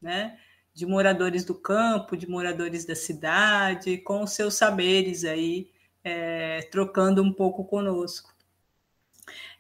né, 0.02 0.38
de 0.74 0.86
moradores 0.86 1.46
do 1.46 1.56
campo, 1.56 2.18
de 2.18 2.30
moradores 2.30 2.86
da 2.86 2.96
cidade, 2.96 3.98
com 4.00 4.24
os 4.24 4.34
seus 4.34 4.56
saberes 4.56 5.24
aí, 5.24 5.72
é, 6.04 6.62
trocando 6.72 7.24
um 7.24 7.32
pouco 7.32 7.64
conosco. 7.64 8.34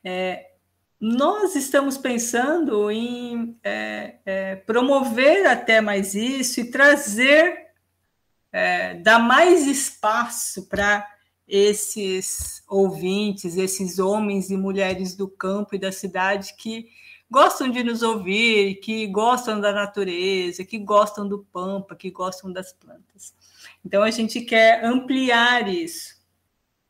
É, 0.04 0.51
nós 1.02 1.56
estamos 1.56 1.98
pensando 1.98 2.92
em 2.92 3.58
é, 3.64 4.18
é, 4.24 4.56
promover 4.56 5.48
até 5.48 5.82
mais 5.82 6.14
isso 6.14 6.60
e 6.60 6.70
trazer 6.70 7.72
é, 8.52 8.94
dar 8.96 9.18
mais 9.18 9.66
espaço 9.66 10.68
para 10.68 11.08
esses 11.48 12.64
ouvintes, 12.70 13.58
esses 13.58 13.98
homens 13.98 14.52
e 14.52 14.58
mulheres 14.58 15.16
do 15.16 15.28
campo 15.28 15.74
e 15.74 15.80
da 15.80 15.92
cidade 15.92 16.54
que 16.56 16.90
gostam 17.30 17.70
de 17.70 17.84
nos 17.84 18.04
ouvir, 18.04 18.76
que 18.76 19.08
gostam 19.08 19.60
da 19.60 19.72
natureza, 19.72 20.64
que 20.64 20.78
gostam 20.78 21.28
do 21.28 21.40
pampa, 21.52 21.96
que 21.96 22.12
gostam 22.12 22.54
das 22.54 22.74
plantas. 22.74 23.34
Então 23.84 24.04
a 24.04 24.12
gente 24.12 24.42
quer 24.42 24.86
ampliar 24.86 25.68
isso. 25.68 26.22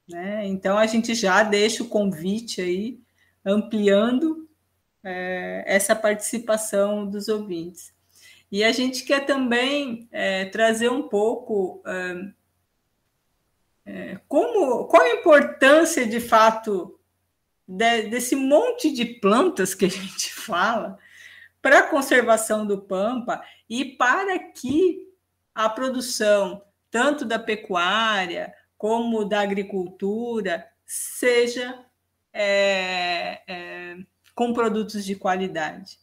Né? 0.05 0.45
Então 0.47 0.77
a 0.77 0.85
gente 0.85 1.15
já 1.15 1.43
deixa 1.43 1.81
o 1.81 1.87
convite 1.87 2.59
aí, 2.59 2.99
ampliando 3.45 4.47
é, 5.03 5.63
essa 5.65 5.95
participação 5.95 7.07
dos 7.07 7.27
ouvintes. 7.27 7.93
E 8.51 8.63
a 8.63 8.71
gente 8.71 9.03
quer 9.03 9.25
também 9.25 10.07
é, 10.11 10.45
trazer 10.45 10.89
um 10.89 11.07
pouco 11.07 11.81
é, 11.85 12.31
é, 13.85 14.19
como, 14.27 14.85
qual 14.85 15.01
a 15.01 15.13
importância 15.13 16.05
de 16.05 16.19
fato 16.19 16.99
de, 17.67 18.03
desse 18.03 18.35
monte 18.35 18.91
de 18.91 19.05
plantas 19.05 19.73
que 19.73 19.85
a 19.85 19.89
gente 19.89 20.33
fala 20.33 20.97
para 21.61 21.79
a 21.79 21.87
conservação 21.87 22.65
do 22.65 22.81
Pampa 22.81 23.41
e 23.69 23.85
para 23.85 24.37
que 24.39 25.07
a 25.53 25.69
produção, 25.69 26.61
tanto 26.89 27.23
da 27.23 27.37
pecuária 27.37 28.53
como 28.77 29.23
da 29.23 29.41
agricultura, 29.41 30.67
seja 30.85 31.85
é, 32.33 33.41
é, 33.47 33.97
com 34.33 34.53
produtos 34.53 35.05
de 35.05 35.15
qualidade 35.15 35.99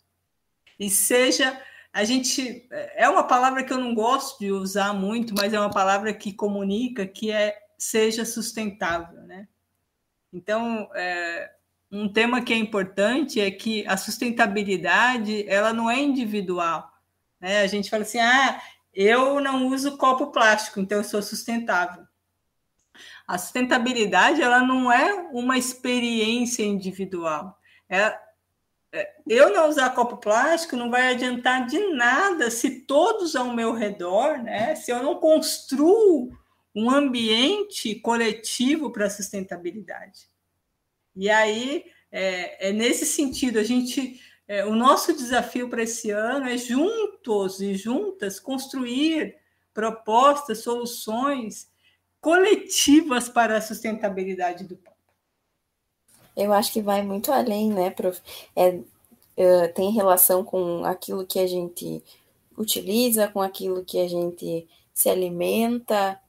e 0.79 0.89
seja 0.91 1.61
a 1.93 2.05
gente 2.05 2.69
é 2.71 3.09
uma 3.09 3.25
palavra 3.25 3.65
que 3.65 3.73
eu 3.73 3.79
não 3.79 3.95
gosto 3.95 4.39
de 4.39 4.53
usar 4.53 4.93
muito, 4.93 5.35
mas 5.35 5.53
é 5.53 5.59
uma 5.59 5.71
palavra 5.71 6.13
que 6.13 6.33
comunica 6.33 7.07
que 7.07 7.31
é 7.31 7.59
seja 7.79 8.25
sustentável, 8.25 9.23
né? 9.23 9.49
Então, 10.33 10.91
é, 10.95 11.51
um 11.91 12.09
tema 12.13 12.43
que 12.43 12.53
é 12.53 12.57
importante 12.57 13.41
é 13.41 13.51
que 13.51 13.87
a 13.87 13.97
sustentabilidade 13.97 15.49
ela 15.49 15.73
não 15.73 15.89
é 15.89 15.99
individual, 15.99 16.93
né? 17.41 17.63
A 17.63 17.67
gente 17.67 17.89
fala 17.89 18.03
assim, 18.03 18.19
ah, 18.19 18.61
eu 18.93 19.41
não 19.41 19.69
uso 19.69 19.97
copo 19.97 20.33
plástico, 20.33 20.81
então 20.81 20.99
eu 20.99 21.05
sou 21.05 21.23
sustentável. 21.23 22.05
A 23.29 23.37
sustentabilidade 23.37 24.41
ela 24.41 24.63
não 24.63 24.91
é 24.91 25.13
uma 25.33 25.59
experiência 25.59 26.63
individual. 26.63 27.59
É, 27.87 28.19
é, 28.91 29.17
eu 29.27 29.53
não 29.53 29.69
usar 29.69 29.91
copo 29.91 30.17
plástico 30.17 30.77
não 30.77 30.91
vai 30.91 31.09
adiantar 31.13 31.67
de 31.67 31.79
nada 31.93 32.51
se 32.51 32.81
todos 32.87 33.37
ao 33.37 33.53
meu 33.53 33.75
redor, 33.75 34.39
né? 34.39 34.75
Se 34.75 34.91
eu 34.91 35.03
não 35.03 35.17
construo 35.17 36.33
um 36.75 36.91
ambiente 36.91 37.95
coletivo 37.97 38.91
para 38.91 39.11
sustentabilidade. 39.11 40.31
E 41.15 41.29
aí 41.29 41.85
é, 42.11 42.71
é, 42.71 42.73
nesse 42.73 43.05
sentido 43.05 43.59
a 43.59 43.63
gente, 43.63 44.23
é, 44.47 44.65
o 44.65 44.75
nosso 44.75 45.13
desafio 45.13 45.69
para 45.69 45.83
esse 45.83 46.11
ano 46.11 46.49
é 46.49 46.57
juntos 46.57 47.61
e 47.61 47.75
juntas 47.75 48.41
construir 48.41 49.37
propostas, 49.75 50.63
soluções 50.63 51.69
coletivas 52.21 53.29
para 53.29 53.57
a 53.57 53.63
sustentabilidade 53.63 54.65
do 54.65 54.77
Pampa. 54.77 54.97
Eu 56.37 56.53
acho 56.53 56.73
que 56.73 56.81
vai 56.81 57.03
muito 57.03 57.33
além, 57.33 57.73
né, 57.73 57.91
prof? 57.91 58.21
É, 58.55 58.79
é, 59.37 59.69
tem 59.69 59.91
relação 59.91 60.45
com 60.45 60.85
aquilo 60.85 61.27
que 61.27 61.39
a 61.39 61.47
gente 61.47 62.03
utiliza, 62.57 63.29
com 63.29 63.41
aquilo 63.41 63.85
que 63.85 64.01
a 64.01 64.09
gente 64.09 64.69
se 64.93 65.09
alimenta, 65.09 66.21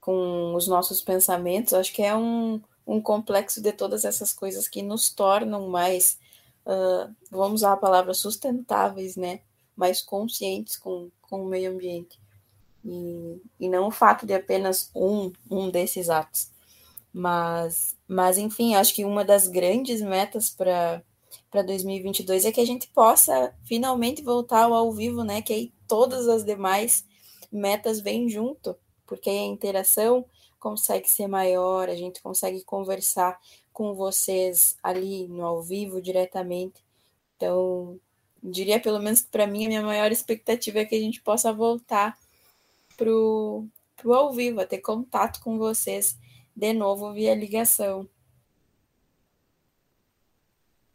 com 0.00 0.54
os 0.54 0.66
nossos 0.66 1.00
pensamentos. 1.02 1.74
Acho 1.74 1.92
que 1.92 2.02
é 2.02 2.16
um, 2.16 2.60
um 2.86 3.00
complexo 3.00 3.60
de 3.62 3.72
todas 3.72 4.04
essas 4.04 4.32
coisas 4.32 4.68
que 4.68 4.82
nos 4.82 5.10
tornam 5.10 5.68
mais, 5.68 6.18
uh, 6.66 7.14
vamos 7.30 7.60
usar 7.60 7.72
a 7.72 7.78
palavra 7.78 8.14
sustentáveis, 8.14 9.16
né? 9.16 9.40
Mais 9.76 10.00
conscientes 10.00 10.76
com, 10.76 11.10
com 11.22 11.42
o 11.42 11.48
meio 11.48 11.70
ambiente. 11.70 12.18
E, 12.84 13.40
e 13.60 13.68
não 13.68 13.88
o 13.88 13.90
fato 13.90 14.26
de 14.26 14.34
apenas 14.34 14.90
um, 14.94 15.32
um 15.50 15.70
desses 15.70 16.10
atos. 16.10 16.50
Mas, 17.12 17.96
mas, 18.06 18.38
enfim, 18.38 18.74
acho 18.74 18.94
que 18.94 19.04
uma 19.04 19.24
das 19.24 19.46
grandes 19.46 20.00
metas 20.00 20.50
para 20.50 21.02
para 21.50 21.62
2022 21.62 22.44
é 22.44 22.52
que 22.52 22.60
a 22.60 22.66
gente 22.66 22.88
possa 22.88 23.54
finalmente 23.64 24.22
voltar 24.22 24.64
ao 24.64 24.74
ao 24.74 24.92
vivo, 24.92 25.22
né? 25.22 25.40
Que 25.40 25.52
aí 25.52 25.72
todas 25.86 26.28
as 26.28 26.44
demais 26.44 27.04
metas 27.50 28.00
vêm 28.00 28.28
junto, 28.28 28.76
porque 29.06 29.30
a 29.30 29.44
interação 29.44 30.24
consegue 30.58 31.08
ser 31.08 31.28
maior, 31.28 31.88
a 31.88 31.94
gente 31.94 32.20
consegue 32.20 32.64
conversar 32.64 33.38
com 33.72 33.94
vocês 33.94 34.76
ali 34.82 35.28
no 35.28 35.44
ao 35.44 35.62
vivo 35.62 36.02
diretamente. 36.02 36.82
Então, 37.36 38.00
diria 38.42 38.80
pelo 38.80 38.98
menos 38.98 39.20
que 39.20 39.30
para 39.30 39.46
mim 39.46 39.66
a 39.66 39.68
minha 39.68 39.82
maior 39.82 40.10
expectativa 40.10 40.80
é 40.80 40.84
que 40.84 40.94
a 40.94 41.00
gente 41.00 41.20
possa 41.22 41.52
voltar 41.52 42.18
pro, 42.96 43.66
pro 43.96 44.14
ao 44.14 44.32
vivo, 44.32 44.60
a 44.60 44.66
ter 44.66 44.78
contato 44.78 45.40
com 45.40 45.58
vocês 45.58 46.18
de 46.54 46.72
novo 46.72 47.12
via 47.12 47.34
ligação. 47.34 48.08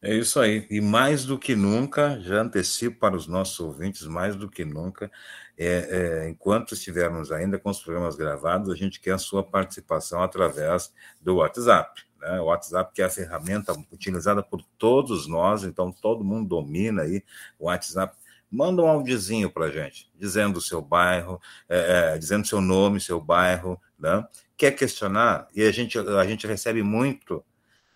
É 0.02 0.14
isso 0.16 0.40
aí. 0.40 0.66
E 0.70 0.80
mais 0.80 1.26
do 1.26 1.38
que 1.38 1.56
nunca, 1.56 2.20
já 2.22 2.42
antecipo 2.42 3.00
para 3.00 3.18
os 3.18 3.28
nossos 3.28 3.60
ouvintes, 3.60 4.04
mais 4.04 4.34
do 4.34 4.50
que 4.50 4.64
nunca, 4.64 5.12
é, 5.58 6.24
é, 6.24 6.30
enquanto 6.30 6.74
estivermos 6.74 7.34
ainda 7.34 7.60
com 7.60 7.70
os 7.70 7.82
programas 7.82 8.16
gravados, 8.16 8.70
a 8.70 8.76
gente 8.76 9.02
quer 9.02 9.12
a 9.12 9.18
sua 9.18 9.44
participação 9.44 10.24
através 10.24 10.94
do 11.22 11.36
WhatsApp. 11.36 12.02
Né? 12.18 12.40
O 12.40 12.46
WhatsApp 12.46 12.94
que 12.94 13.02
é 13.02 13.06
a 13.06 13.10
ferramenta 13.10 13.74
utilizada 13.92 14.42
por 14.42 14.64
todos 14.78 15.28
nós, 15.28 15.66
então 15.66 15.92
todo 15.92 16.24
mundo 16.24 16.48
domina 16.48 17.02
aí 17.02 17.22
o 17.60 17.66
WhatsApp 17.66 18.16
manda 18.52 18.82
um 18.82 18.88
áudiozinho 18.88 19.50
para 19.50 19.66
a 19.66 19.72
gente, 19.72 20.12
dizendo 20.16 20.58
o 20.58 20.62
seu 20.62 20.82
bairro, 20.82 21.40
é, 21.68 22.14
é, 22.14 22.18
dizendo 22.18 22.48
seu 22.48 22.62
nome, 22.62 23.00
seu 23.00 23.22
bairro, 23.22 23.80
né? 23.98 24.26
Quer 24.58 24.72
questionar? 24.72 25.48
E 25.56 25.64
a 25.64 25.72
gente, 25.72 25.98
a 25.98 26.26
gente 26.26 26.48
recebe 26.48 26.82
muito 26.84 27.44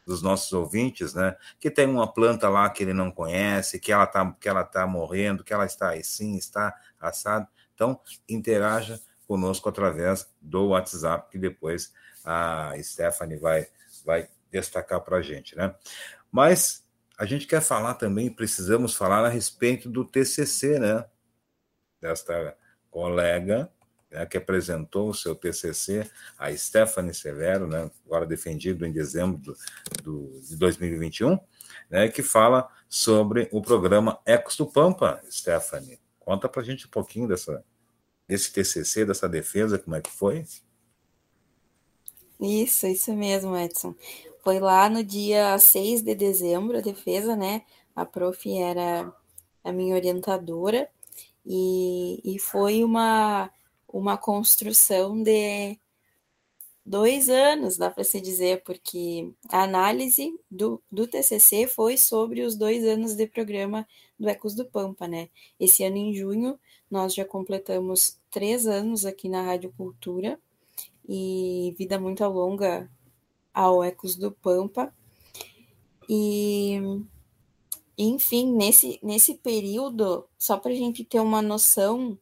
dos 0.05 0.21
nossos 0.21 0.51
ouvintes, 0.53 1.13
né? 1.13 1.35
Que 1.59 1.71
tem 1.71 1.87
uma 1.87 2.11
planta 2.11 2.49
lá 2.49 2.69
que 2.69 2.83
ele 2.83 2.93
não 2.93 3.11
conhece, 3.11 3.79
que 3.79 3.91
ela 3.91 4.03
está 4.03 4.31
que 4.39 4.49
ela 4.49 4.63
tá 4.63 4.85
morrendo, 4.85 5.43
que 5.43 5.53
ela 5.53 5.65
está 5.65 5.93
assim, 5.93 6.35
está 6.35 6.73
assado. 6.99 7.47
Então, 7.73 7.99
interaja 8.27 8.99
conosco 9.27 9.67
através 9.69 10.29
do 10.41 10.67
WhatsApp, 10.67 11.31
que 11.31 11.37
depois 11.37 11.93
a 12.23 12.73
Stephanie 12.81 13.37
vai, 13.37 13.67
vai 14.05 14.27
destacar 14.51 15.01
para 15.01 15.17
a 15.17 15.21
gente, 15.21 15.55
né? 15.55 15.73
Mas 16.31 16.82
a 17.17 17.25
gente 17.25 17.47
quer 17.47 17.61
falar 17.61 17.95
também, 17.95 18.33
precisamos 18.33 18.95
falar 18.95 19.25
a 19.25 19.29
respeito 19.29 19.89
do 19.89 20.03
TCC, 20.03 20.79
né? 20.79 21.05
Desta 22.01 22.57
colega 22.89 23.71
né, 24.13 24.25
que 24.25 24.37
apresentou 24.37 25.09
o 25.09 25.13
seu 25.13 25.35
TCC, 25.35 26.09
a 26.37 26.55
Stephanie 26.55 27.13
Severo, 27.13 27.67
né, 27.67 27.89
agora 28.05 28.25
defendido 28.25 28.85
em 28.85 28.91
dezembro 28.91 29.37
do, 29.39 29.57
do, 30.03 30.41
de 30.41 30.55
2021, 30.55 31.39
né, 31.89 32.07
que 32.07 32.21
fala 32.21 32.69
sobre 32.87 33.49
o 33.51 33.61
programa 33.61 34.19
Ecos 34.25 34.55
do 34.55 34.67
Pampa. 34.67 35.21
Stephanie, 35.29 35.99
conta 36.19 36.47
para 36.47 36.61
a 36.61 36.65
gente 36.65 36.85
um 36.85 36.89
pouquinho 36.91 37.27
dessa, 37.27 37.65
desse 38.27 38.53
TCC, 38.53 39.05
dessa 39.05 39.27
defesa, 39.27 39.79
como 39.79 39.95
é 39.95 40.01
que 40.01 40.11
foi? 40.11 40.45
Isso, 42.39 42.85
isso 42.87 43.13
mesmo, 43.13 43.57
Edson. 43.57 43.95
Foi 44.43 44.59
lá 44.59 44.89
no 44.89 45.03
dia 45.03 45.57
6 45.57 46.01
de 46.01 46.13
dezembro, 46.13 46.77
a 46.77 46.81
defesa, 46.81 47.33
né? 47.33 47.63
A 47.95 48.05
prof 48.05 48.51
era 48.51 49.13
a 49.63 49.71
minha 49.71 49.95
orientadora 49.95 50.89
e, 51.45 52.19
e 52.25 52.37
foi 52.39 52.83
uma, 52.83 53.49
uma 53.87 54.17
construção 54.17 55.23
de 55.23 55.79
dois 56.85 57.29
anos, 57.29 57.77
dá 57.77 57.89
para 57.89 58.03
se 58.03 58.19
dizer, 58.19 58.63
porque 58.63 59.31
a 59.49 59.63
análise 59.63 60.37
do, 60.51 60.83
do 60.91 61.07
TCC 61.07 61.65
foi 61.65 61.97
sobre 61.97 62.41
os 62.41 62.55
dois 62.57 62.83
anos 62.85 63.15
de 63.15 63.25
programa 63.25 63.87
do 64.19 64.27
Ecos 64.27 64.53
do 64.55 64.65
Pampa, 64.65 65.07
né? 65.07 65.29
Esse 65.57 65.85
ano, 65.85 65.95
em 65.95 66.13
junho, 66.13 66.59
nós 66.91 67.13
já 67.13 67.23
completamos 67.23 68.19
três 68.29 68.67
anos 68.67 69.05
aqui 69.05 69.29
na 69.29 69.41
Rádio 69.41 69.73
Cultura 69.77 70.37
e 71.07 71.73
vida 71.77 71.97
muito 71.97 72.25
longa 72.25 72.89
ao 73.53 73.83
Ecos 73.83 74.15
do 74.15 74.31
Pampa. 74.31 74.93
E, 76.09 76.79
enfim, 77.97 78.51
nesse, 78.51 78.99
nesse 79.03 79.35
período, 79.35 80.25
só 80.37 80.57
para 80.57 80.71
a 80.71 80.75
gente 80.75 81.03
ter 81.03 81.19
uma 81.19 81.41
noção, 81.41 82.17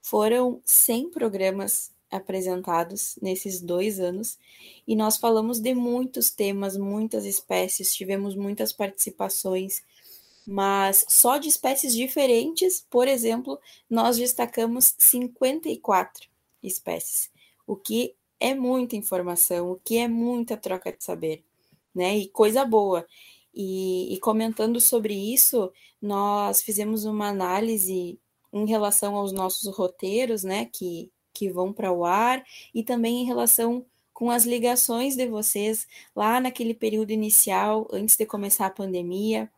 foram 0.00 0.62
100 0.64 1.10
programas 1.10 1.90
apresentados 2.10 3.18
nesses 3.20 3.60
dois 3.60 3.98
anos 3.98 4.38
e 4.86 4.94
nós 4.94 5.16
falamos 5.16 5.58
de 5.58 5.74
muitos 5.74 6.30
temas, 6.30 6.76
muitas 6.76 7.24
espécies, 7.24 7.94
tivemos 7.94 8.36
muitas 8.36 8.72
participações, 8.72 9.82
mas 10.46 11.04
só 11.08 11.38
de 11.38 11.48
espécies 11.48 11.92
diferentes, 11.94 12.86
por 12.88 13.08
exemplo, 13.08 13.58
nós 13.90 14.16
destacamos 14.16 14.94
54 14.98 16.28
espécies, 16.62 17.30
o 17.66 17.74
que 17.74 18.14
é 18.40 18.54
muita 18.54 18.96
informação, 18.96 19.72
o 19.72 19.80
que 19.84 19.98
é 19.98 20.08
muita 20.08 20.56
troca 20.56 20.92
de 20.92 21.02
saber, 21.02 21.44
né? 21.94 22.16
E 22.16 22.28
coisa 22.28 22.64
boa. 22.64 23.06
E, 23.54 24.14
e, 24.14 24.18
comentando 24.20 24.80
sobre 24.80 25.14
isso, 25.14 25.72
nós 26.00 26.62
fizemos 26.62 27.04
uma 27.06 27.28
análise 27.28 28.18
em 28.52 28.66
relação 28.66 29.16
aos 29.16 29.32
nossos 29.32 29.74
roteiros, 29.74 30.44
né, 30.44 30.66
que, 30.66 31.10
que 31.32 31.50
vão 31.50 31.72
para 31.72 31.92
o 31.92 32.04
ar, 32.04 32.44
e 32.74 32.82
também 32.82 33.22
em 33.22 33.24
relação 33.24 33.84
com 34.12 34.30
as 34.30 34.44
ligações 34.44 35.16
de 35.16 35.26
vocês 35.26 35.86
lá 36.14 36.40
naquele 36.40 36.74
período 36.74 37.10
inicial, 37.12 37.88
antes 37.92 38.16
de 38.16 38.26
começar 38.26 38.66
a 38.66 38.70
pandemia, 38.70 39.50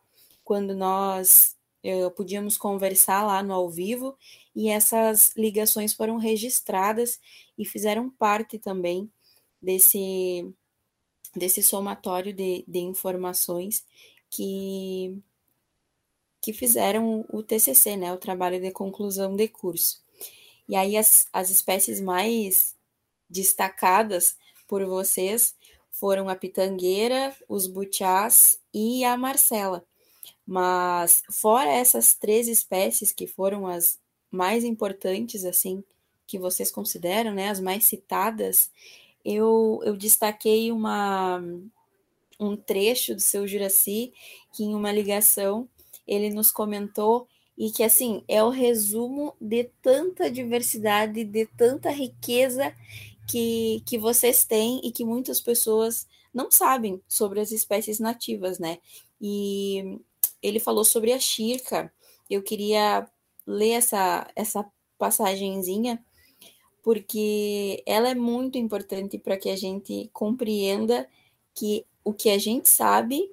quando 0.43 0.75
nós 0.75 1.55
uh, 1.83 2.11
podíamos 2.11 2.57
conversar 2.57 3.25
lá 3.25 3.41
no 3.43 3.53
ao 3.53 3.69
vivo, 3.69 4.17
e 4.55 4.69
essas 4.69 5.33
ligações 5.35 5.93
foram 5.93 6.17
registradas 6.17 7.19
e 7.57 7.65
fizeram 7.65 8.09
parte 8.09 8.57
também 8.59 9.11
desse, 9.61 10.51
desse 11.35 11.61
somatório 11.63 12.33
de, 12.33 12.63
de 12.67 12.79
informações 12.79 13.85
que, 14.29 15.17
que 16.41 16.53
fizeram 16.53 17.25
o 17.29 17.43
TCC, 17.43 17.97
né, 17.97 18.13
o 18.13 18.17
trabalho 18.17 18.59
de 18.59 18.71
conclusão 18.71 19.35
de 19.35 19.47
curso. 19.47 20.03
E 20.67 20.75
aí 20.75 20.97
as, 20.97 21.27
as 21.33 21.49
espécies 21.49 21.99
mais 21.99 22.75
destacadas 23.29 24.37
por 24.67 24.85
vocês 24.85 25.55
foram 25.91 26.29
a 26.29 26.35
pitangueira, 26.35 27.35
os 27.47 27.67
butiás 27.67 28.59
e 28.73 29.03
a 29.03 29.17
marcela. 29.17 29.85
Mas 30.49 31.21
fora 31.29 31.69
essas 31.69 32.15
três 32.15 32.47
espécies 32.47 33.11
que 33.11 33.27
foram 33.27 33.67
as 33.67 33.99
mais 34.31 34.63
importantes 34.63 35.45
assim 35.45 35.83
que 36.25 36.39
vocês 36.39 36.71
consideram, 36.71 37.31
né, 37.31 37.49
as 37.49 37.59
mais 37.59 37.85
citadas, 37.85 38.71
eu, 39.23 39.79
eu 39.83 39.95
destaquei 39.95 40.71
uma, 40.71 41.39
um 42.39 42.57
trecho 42.57 43.13
do 43.13 43.21
seu 43.21 43.47
Juraci, 43.47 44.11
que 44.51 44.63
em 44.63 44.73
uma 44.73 44.91
ligação 44.91 45.69
ele 46.07 46.31
nos 46.31 46.51
comentou 46.51 47.27
e 47.55 47.69
que 47.69 47.83
assim 47.83 48.23
é 48.27 48.43
o 48.43 48.49
resumo 48.49 49.35
de 49.39 49.65
tanta 49.83 50.31
diversidade, 50.31 51.23
de 51.25 51.45
tanta 51.45 51.91
riqueza 51.91 52.73
que, 53.29 53.83
que 53.85 53.99
vocês 53.99 54.43
têm 54.43 54.81
e 54.83 54.91
que 54.91 55.05
muitas 55.05 55.39
pessoas 55.39 56.07
não 56.33 56.49
sabem 56.49 56.99
sobre 57.07 57.39
as 57.39 57.51
espécies 57.51 57.99
nativas, 57.99 58.57
né? 58.57 58.79
E 59.21 59.99
ele 60.41 60.59
falou 60.59 60.83
sobre 60.83 61.13
a 61.13 61.19
Shirka. 61.19 61.91
Eu 62.29 62.43
queria 62.43 63.07
ler 63.45 63.71
essa, 63.71 64.29
essa 64.35 64.65
passagenzinha, 64.97 66.03
porque 66.83 67.83
ela 67.85 68.09
é 68.09 68.15
muito 68.15 68.57
importante 68.57 69.17
para 69.17 69.37
que 69.37 69.49
a 69.49 69.55
gente 69.55 70.09
compreenda 70.13 71.07
que 71.55 71.85
o 72.03 72.13
que 72.13 72.29
a 72.29 72.37
gente 72.37 72.69
sabe 72.69 73.31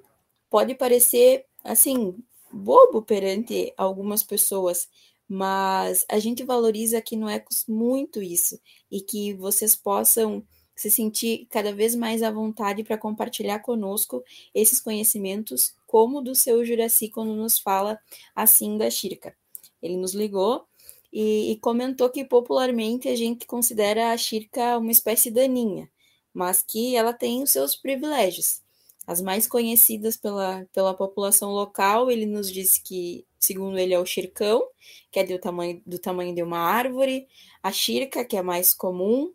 pode 0.49 0.75
parecer, 0.75 1.45
assim, 1.63 2.15
bobo 2.51 3.01
perante 3.01 3.73
algumas 3.77 4.23
pessoas, 4.23 4.89
mas 5.27 6.05
a 6.09 6.19
gente 6.19 6.43
valoriza 6.43 6.97
aqui 6.97 7.15
no 7.15 7.29
Ecos 7.29 7.65
muito 7.67 8.21
isso, 8.21 8.59
e 8.89 9.01
que 9.01 9.33
vocês 9.33 9.75
possam 9.75 10.43
se 10.77 10.91
sentir 10.91 11.47
cada 11.49 11.73
vez 11.73 11.95
mais 11.95 12.21
à 12.21 12.29
vontade 12.29 12.83
para 12.83 12.97
compartilhar 12.97 13.59
conosco 13.59 14.23
esses 14.53 14.79
conhecimentos, 14.79 15.75
como 15.87 16.21
do 16.21 16.35
seu 16.35 16.63
Juraci 16.63 17.09
quando 17.09 17.35
nos 17.35 17.57
fala 17.57 17.99
assim 18.35 18.77
da 18.77 18.87
Shirka. 18.87 19.35
Ele 19.81 19.97
nos 19.97 20.13
ligou 20.13 20.67
e, 21.11 21.51
e, 21.51 21.57
comentou 21.57 22.11
que 22.11 22.23
popularmente 22.23 23.09
a 23.09 23.15
gente 23.15 23.47
considera 23.47 24.11
a 24.11 24.17
Shirka 24.17 24.77
uma 24.77 24.91
espécie 24.91 25.31
daninha, 25.31 25.89
mas 26.31 26.61
que 26.61 26.95
ela 26.95 27.11
tem 27.11 27.41
os 27.41 27.51
seus 27.51 27.75
privilégios. 27.75 28.61
As 29.07 29.19
mais 29.19 29.47
conhecidas 29.47 30.15
pela, 30.15 30.67
pela 30.71 30.93
população 30.93 31.51
local, 31.51 32.11
ele 32.11 32.25
nos 32.27 32.51
disse 32.51 32.83
que, 32.83 33.25
segundo 33.39 33.79
ele, 33.79 33.93
é 33.95 33.99
o 33.99 34.05
Shirkão, 34.05 34.67
que 35.09 35.19
é 35.19 35.23
do 35.23 35.39
tamanho, 35.39 35.81
do 35.87 35.97
tamanho 35.97 36.35
de 36.35 36.43
uma 36.43 36.59
árvore, 36.59 37.27
a 37.63 37.71
Shirka, 37.71 38.23
que 38.23 38.37
é 38.37 38.43
mais 38.43 38.73
comum, 38.73 39.33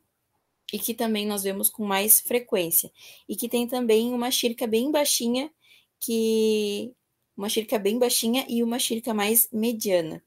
e 0.72 0.78
que 0.78 0.94
também 0.94 1.26
nós 1.26 1.42
vemos 1.42 1.68
com 1.68 1.84
mais 1.84 2.20
frequência. 2.20 2.90
E 3.28 3.36
que 3.36 3.48
tem 3.48 3.66
também 3.66 4.12
uma 4.14 4.30
xirca 4.30 4.66
bem 4.66 4.90
baixinha, 4.90 5.50
que 6.00 6.92
uma 7.36 7.48
xirca 7.48 7.78
bem 7.78 7.98
baixinha 7.98 8.46
e 8.48 8.62
uma 8.62 8.78
xirca 8.78 9.12
mais 9.12 9.48
mediana. 9.52 10.22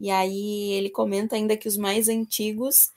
E 0.00 0.10
aí 0.10 0.72
ele 0.72 0.90
comenta 0.90 1.36
ainda 1.36 1.56
que 1.56 1.68
os 1.68 1.76
mais 1.76 2.08
antigos 2.08 2.92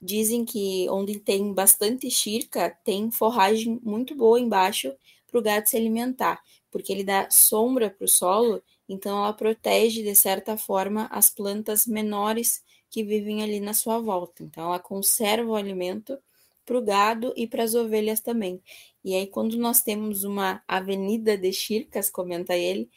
dizem 0.00 0.44
que 0.44 0.88
onde 0.90 1.18
tem 1.18 1.52
bastante 1.52 2.10
xirca, 2.10 2.70
tem 2.84 3.10
forragem 3.10 3.80
muito 3.82 4.14
boa 4.14 4.38
embaixo 4.38 4.92
para 5.26 5.38
o 5.38 5.42
gato 5.42 5.70
se 5.70 5.76
alimentar, 5.76 6.40
porque 6.70 6.92
ele 6.92 7.02
dá 7.02 7.28
sombra 7.30 7.90
para 7.90 8.04
o 8.04 8.08
solo, 8.08 8.62
então 8.88 9.18
ela 9.18 9.32
protege 9.32 10.02
de 10.02 10.14
certa 10.14 10.56
forma 10.56 11.06
as 11.10 11.30
plantas 11.30 11.86
menores 11.86 12.62
que 12.90 13.02
vivem 13.02 13.42
ali 13.42 13.60
na 13.60 13.74
sua 13.74 13.98
volta. 13.98 14.42
Então, 14.42 14.64
ela 14.64 14.78
conserva 14.78 15.50
o 15.50 15.56
alimento 15.56 16.18
para 16.66 16.76
o 16.76 16.82
gado 16.82 17.32
e 17.36 17.46
para 17.46 17.62
as 17.62 17.74
ovelhas 17.74 18.20
também. 18.20 18.60
E 19.04 19.14
aí, 19.14 19.26
quando 19.26 19.56
nós 19.56 19.82
temos 19.82 20.24
uma 20.24 20.62
avenida 20.66 21.38
de 21.38 21.52
chircas, 21.52 22.10
comenta 22.10 22.56
ele, 22.56 22.90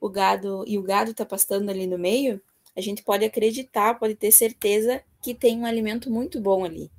o 0.00 0.08
gado 0.08 0.64
e 0.66 0.78
o 0.78 0.82
gado 0.82 1.10
está 1.10 1.26
pastando 1.26 1.70
ali 1.70 1.86
no 1.86 1.98
meio, 1.98 2.40
a 2.76 2.80
gente 2.80 3.02
pode 3.02 3.24
acreditar, 3.24 3.98
pode 3.98 4.14
ter 4.14 4.30
certeza 4.30 5.02
que 5.20 5.34
tem 5.34 5.58
um 5.58 5.66
alimento 5.66 6.10
muito 6.10 6.40
bom 6.40 6.64
ali. 6.64 6.90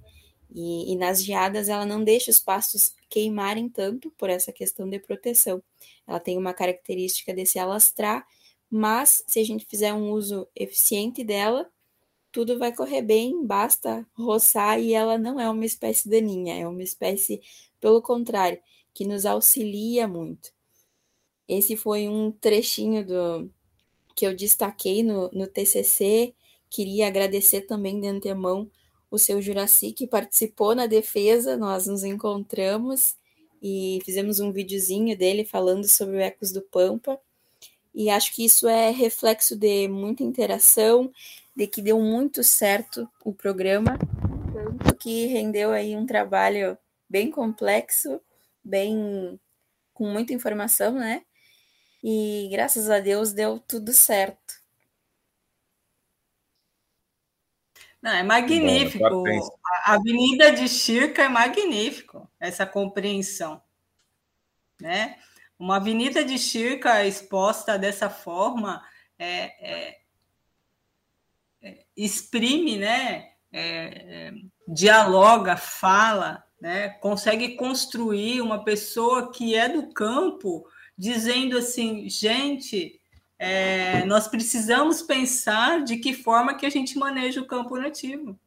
E, 0.53 0.91
e 0.91 0.95
nas 0.95 1.23
geadas 1.23 1.69
ela 1.69 1.85
não 1.85 2.03
deixa 2.03 2.31
os 2.31 2.39
pastos 2.39 2.93
queimarem 3.09 3.69
tanto 3.69 4.11
por 4.11 4.29
essa 4.29 4.51
questão 4.51 4.89
de 4.89 4.99
proteção. 4.99 5.61
Ela 6.05 6.19
tem 6.19 6.37
uma 6.37 6.53
característica 6.53 7.33
de 7.33 7.45
se 7.45 7.59
alastrar, 7.59 8.25
mas 8.69 9.23
se 9.27 9.39
a 9.39 9.45
gente 9.45 9.65
fizer 9.65 9.93
um 9.93 10.11
uso 10.11 10.47
eficiente 10.55 11.23
dela, 11.23 11.69
tudo 12.31 12.57
vai 12.59 12.73
correr 12.73 13.01
bem, 13.01 13.45
basta 13.45 14.05
roçar 14.13 14.79
e 14.79 14.93
ela 14.93 15.17
não 15.17 15.39
é 15.39 15.49
uma 15.49 15.65
espécie 15.65 16.09
daninha, 16.09 16.55
é 16.55 16.67
uma 16.67 16.83
espécie, 16.83 17.41
pelo 17.79 18.01
contrário, 18.01 18.59
que 18.93 19.05
nos 19.05 19.25
auxilia 19.25 20.07
muito. 20.07 20.51
Esse 21.47 21.77
foi 21.77 22.09
um 22.09 22.31
trechinho 22.31 23.05
do 23.05 23.49
que 24.15 24.25
eu 24.25 24.35
destaquei 24.35 25.03
no, 25.03 25.29
no 25.31 25.47
TCC. 25.47 26.33
Queria 26.69 27.07
agradecer 27.07 27.61
também 27.61 28.01
de 28.01 28.07
antemão 28.07 28.69
o 29.09 29.17
seu 29.17 29.41
Juraci, 29.41 29.91
que 29.93 30.07
participou 30.07 30.75
na 30.75 30.87
defesa. 30.87 31.55
Nós 31.55 31.87
nos 31.87 32.03
encontramos 32.03 33.15
e 33.61 33.99
fizemos 34.03 34.39
um 34.39 34.51
videozinho 34.51 35.17
dele 35.17 35.45
falando 35.45 35.87
sobre 35.87 36.17
o 36.17 36.19
Ecos 36.19 36.51
do 36.51 36.61
Pampa. 36.61 37.19
E 37.93 38.09
acho 38.09 38.33
que 38.33 38.45
isso 38.45 38.67
é 38.67 38.91
reflexo 38.91 39.55
de 39.55 39.87
muita 39.87 40.23
interação, 40.23 41.11
de 41.57 41.65
que 41.65 41.81
deu 41.81 41.99
muito 41.99 42.43
certo 42.43 43.09
o 43.25 43.33
programa, 43.33 43.97
tanto 44.53 44.95
que 44.95 45.25
rendeu 45.25 45.71
aí 45.71 45.97
um 45.97 46.05
trabalho 46.05 46.77
bem 47.09 47.31
complexo, 47.31 48.21
bem 48.63 49.39
com 49.91 50.07
muita 50.07 50.33
informação, 50.33 50.91
né? 50.91 51.23
E 52.03 52.47
graças 52.51 52.91
a 52.91 52.99
Deus 52.99 53.33
deu 53.33 53.59
tudo 53.59 53.91
certo. 53.91 54.61
Não, 57.99 58.11
é 58.11 58.21
magnífico. 58.21 59.09
Bom, 59.09 59.25
a 59.83 59.95
Avenida 59.95 60.51
de 60.51 60.69
Chirca 60.69 61.23
é 61.23 61.27
magnífico, 61.27 62.29
essa 62.39 62.67
compreensão. 62.67 63.59
Né? 64.79 65.17
Uma 65.57 65.77
avenida 65.77 66.23
de 66.23 66.37
Chirca 66.37 67.03
exposta 67.03 67.79
dessa 67.79 68.11
forma 68.11 68.85
é, 69.17 69.87
é, 69.87 70.01
exprime, 71.97 72.77
né? 72.77 73.29
É, 73.51 73.61
é, 73.61 74.33
dialoga, 74.67 75.57
fala, 75.57 76.43
né? 76.61 76.89
Consegue 76.89 77.55
construir 77.55 78.41
uma 78.41 78.63
pessoa 78.63 79.31
que 79.31 79.55
é 79.55 79.67
do 79.67 79.91
campo, 79.93 80.65
dizendo 80.97 81.57
assim, 81.57 82.07
gente, 82.09 82.99
é, 83.39 84.05
nós 84.05 84.27
precisamos 84.27 85.01
pensar 85.01 85.83
de 85.83 85.97
que 85.97 86.13
forma 86.13 86.55
que 86.55 86.65
a 86.65 86.69
gente 86.69 86.97
maneja 86.97 87.41
o 87.41 87.45
campo 87.45 87.77
nativo, 87.77 88.37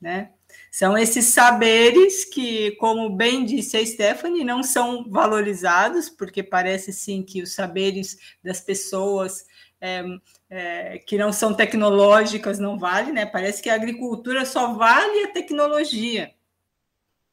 né? 0.00 0.30
São 0.70 0.96
esses 0.96 1.26
saberes 1.26 2.24
que, 2.24 2.72
como 2.72 3.10
bem 3.10 3.44
disse 3.44 3.76
a 3.76 3.86
Stephanie, 3.86 4.44
não 4.44 4.62
são 4.62 5.08
valorizados, 5.08 6.08
porque 6.08 6.42
parece 6.42 6.92
sim 6.92 7.22
que 7.22 7.42
os 7.42 7.52
saberes 7.52 8.18
das 8.42 8.60
pessoas 8.60 9.46
é, 9.80 10.02
é, 10.50 10.98
que 10.98 11.16
não 11.16 11.32
são 11.32 11.54
tecnológicas 11.54 12.58
não 12.58 12.76
vale, 12.76 13.12
né? 13.12 13.24
Parece 13.24 13.62
que 13.62 13.70
a 13.70 13.74
agricultura 13.74 14.44
só 14.44 14.74
vale 14.74 15.24
a 15.24 15.32
tecnologia. 15.32 16.34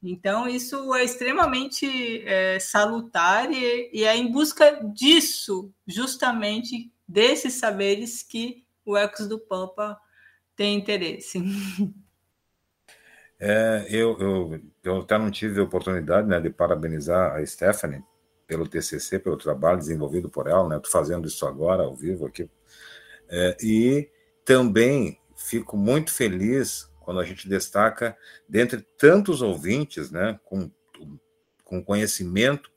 Então, 0.02 0.48
isso 0.48 0.94
é 0.94 1.04
extremamente 1.04 2.24
é, 2.24 2.60
salutar 2.60 3.52
e, 3.52 3.90
e, 3.92 4.04
é 4.04 4.16
em 4.16 4.32
busca 4.32 4.80
disso, 4.94 5.74
justamente 5.88 6.94
desses 7.08 7.56
saberes, 7.56 8.22
que 8.22 8.64
o 8.86 8.96
Ecos 8.96 9.28
do 9.28 9.40
Pampa 9.40 10.00
tem 10.56 10.78
interesse. 10.78 11.42
É, 13.40 13.86
eu, 13.90 14.18
eu, 14.20 14.62
eu 14.84 15.02
até 15.02 15.16
não 15.16 15.30
tive 15.30 15.60
a 15.60 15.64
oportunidade 15.64 16.28
né, 16.28 16.40
de 16.40 16.50
parabenizar 16.50 17.36
a 17.36 17.46
Stephanie 17.46 18.04
pelo 18.48 18.68
TCC, 18.68 19.20
pelo 19.20 19.38
trabalho 19.38 19.78
desenvolvido 19.78 20.28
por 20.28 20.48
ela, 20.48 20.68
né? 20.68 20.78
Estou 20.78 20.92
fazendo 20.92 21.28
isso 21.28 21.46
agora, 21.46 21.84
ao 21.84 21.96
vivo 21.96 22.26
aqui. 22.26 22.50
É, 23.30 23.58
e 23.62 24.10
também 24.46 25.20
fico 25.36 25.78
muito 25.78 26.12
feliz 26.14 26.90
quando 27.00 27.20
a 27.20 27.26
gente 27.26 27.48
destaca, 27.48 28.18
dentre 28.48 28.82
tantos 28.98 29.42
ouvintes, 29.42 30.12
né, 30.12 30.40
com, 30.44 30.70
com 31.64 31.84
conhecimento, 31.84 32.70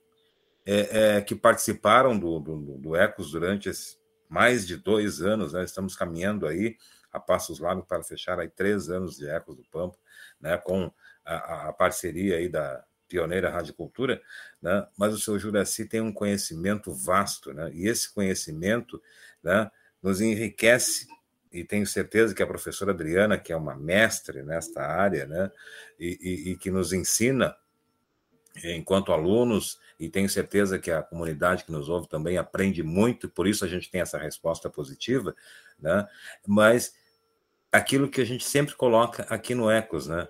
é, 0.64 1.16
é, 1.16 1.20
que 1.20 1.34
participaram 1.34 2.18
do, 2.18 2.38
do, 2.38 2.78
do, 2.78 2.96
Ecos 2.96 3.32
durante 3.32 3.68
esses 3.68 3.98
mais 4.28 4.66
de 4.66 4.76
dois 4.76 5.20
anos, 5.20 5.52
né, 5.52 5.64
estamos 5.64 5.96
caminhando 5.96 6.46
aí 6.46 6.76
a 7.12 7.18
passos 7.18 7.58
largos 7.58 7.84
para 7.86 8.04
fechar 8.04 8.38
aí 8.38 8.48
três 8.48 8.88
anos 8.88 9.16
de 9.16 9.28
Ecos 9.28 9.56
do 9.56 9.64
Pampa, 9.64 9.98
né, 10.40 10.56
com 10.58 10.92
a, 11.24 11.68
a 11.68 11.72
parceria 11.72 12.36
aí 12.36 12.48
da, 12.48 12.84
pioneira 13.10 13.50
radicultura, 13.50 14.22
né? 14.62 14.86
mas 14.96 15.12
o 15.12 15.18
seu 15.18 15.36
Juraci 15.36 15.84
tem 15.84 16.00
um 16.00 16.12
conhecimento 16.12 16.94
vasto, 16.94 17.52
né? 17.52 17.68
e 17.74 17.88
esse 17.88 18.14
conhecimento 18.14 19.02
né, 19.42 19.68
nos 20.02 20.20
enriquece, 20.20 21.06
e 21.52 21.64
tenho 21.64 21.86
certeza 21.86 22.34
que 22.34 22.42
a 22.42 22.46
professora 22.46 22.92
Adriana, 22.92 23.36
que 23.36 23.52
é 23.52 23.56
uma 23.56 23.74
mestre 23.74 24.42
nesta 24.42 24.82
área, 24.82 25.26
né, 25.26 25.50
e, 25.98 26.18
e, 26.20 26.50
e 26.52 26.56
que 26.56 26.70
nos 26.70 26.92
ensina 26.92 27.56
enquanto 28.64 29.12
alunos, 29.12 29.78
e 29.98 30.08
tenho 30.08 30.28
certeza 30.28 30.78
que 30.78 30.90
a 30.90 31.02
comunidade 31.02 31.64
que 31.64 31.72
nos 31.72 31.88
ouve 31.88 32.08
também 32.08 32.36
aprende 32.36 32.82
muito, 32.82 33.28
por 33.28 33.46
isso 33.46 33.64
a 33.64 33.68
gente 33.68 33.90
tem 33.90 34.00
essa 34.00 34.18
resposta 34.18 34.68
positiva, 34.68 35.34
né? 35.78 36.06
Mas 36.46 36.94
aquilo 37.70 38.08
que 38.08 38.20
a 38.20 38.24
gente 38.24 38.44
sempre 38.44 38.74
coloca 38.74 39.22
aqui 39.28 39.54
no 39.54 39.70
Ecos, 39.70 40.06
né? 40.08 40.26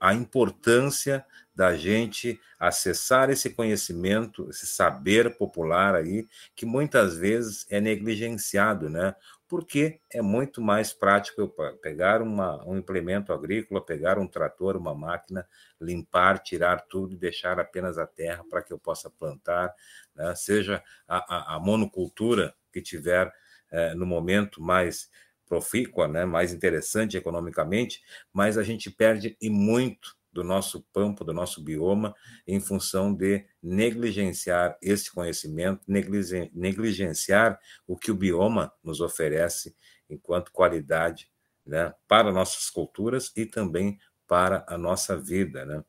A 0.00 0.14
importância 0.14 1.24
da 1.54 1.74
gente 1.74 2.38
acessar 2.58 3.30
esse 3.30 3.48
conhecimento, 3.50 4.48
esse 4.50 4.66
saber 4.66 5.36
popular 5.38 5.94
aí, 5.94 6.26
que 6.54 6.66
muitas 6.66 7.16
vezes 7.16 7.66
é 7.70 7.80
negligenciado, 7.80 8.90
né? 8.90 9.14
Porque 9.48 10.00
é 10.12 10.20
muito 10.20 10.60
mais 10.60 10.92
prático 10.92 11.40
eu 11.40 11.48
pegar 11.78 12.20
uma, 12.20 12.62
um 12.66 12.76
implemento 12.76 13.32
agrícola, 13.32 13.80
pegar 13.80 14.18
um 14.18 14.26
trator, 14.26 14.76
uma 14.76 14.94
máquina, 14.94 15.46
limpar, 15.80 16.40
tirar 16.40 16.82
tudo 16.82 17.14
e 17.14 17.18
deixar 17.18 17.58
apenas 17.58 17.96
a 17.96 18.06
terra 18.06 18.44
para 18.50 18.62
que 18.62 18.72
eu 18.72 18.78
possa 18.78 19.08
plantar, 19.08 19.72
né? 20.14 20.34
seja 20.34 20.82
a, 21.08 21.54
a, 21.54 21.56
a 21.56 21.60
monocultura 21.60 22.54
que 22.72 22.82
tiver 22.82 23.32
é, 23.70 23.94
no 23.94 24.04
momento 24.04 24.60
mais 24.62 25.10
profícua, 25.46 26.08
né, 26.08 26.24
mais 26.24 26.52
interessante 26.52 27.16
economicamente, 27.16 28.02
mas 28.32 28.58
a 28.58 28.62
gente 28.62 28.90
perde 28.90 29.36
e 29.40 29.48
muito 29.48 30.16
do 30.32 30.44
nosso 30.44 30.82
campo, 30.94 31.24
do 31.24 31.32
nosso 31.32 31.62
bioma, 31.62 32.14
em 32.46 32.60
função 32.60 33.14
de 33.14 33.46
negligenciar 33.62 34.76
esse 34.82 35.10
conhecimento, 35.10 35.80
negligenciar 35.86 37.58
o 37.86 37.96
que 37.96 38.10
o 38.10 38.14
bioma 38.14 38.70
nos 38.84 39.00
oferece 39.00 39.74
enquanto 40.10 40.52
qualidade 40.52 41.30
né, 41.64 41.94
para 42.06 42.30
nossas 42.30 42.68
culturas 42.68 43.32
e 43.34 43.46
também 43.46 43.98
para 44.26 44.62
a 44.68 44.76
nossa 44.76 45.16
vida. 45.16 45.64
Né? 45.64 45.82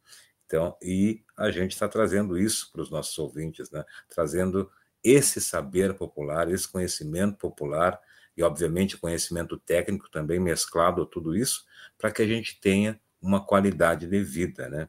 Então, 0.45 0.77
e 0.81 1.23
a 1.35 1.51
gente 1.51 1.73
está 1.73 1.89
trazendo 1.89 2.37
isso 2.37 2.71
para 2.71 2.81
os 2.81 2.89
nossos 2.89 3.17
ouvintes, 3.19 3.69
né? 3.69 3.83
trazendo 4.07 4.71
esse 5.03 5.41
saber 5.41 5.93
popular, 5.93 6.49
esse 6.49 6.67
conhecimento 6.67 7.37
popular 7.37 7.99
e, 8.37 8.43
obviamente, 8.43 8.97
conhecimento 8.97 9.57
técnico 9.57 10.09
também 10.11 10.39
mesclado 10.39 11.01
a 11.01 11.05
tudo 11.07 11.35
isso, 11.35 11.65
para 11.97 12.11
que 12.11 12.21
a 12.21 12.27
gente 12.27 12.59
tenha 12.61 12.99
uma 13.19 13.43
qualidade 13.43 14.05
de 14.05 14.23
vida, 14.23 14.69
né? 14.69 14.87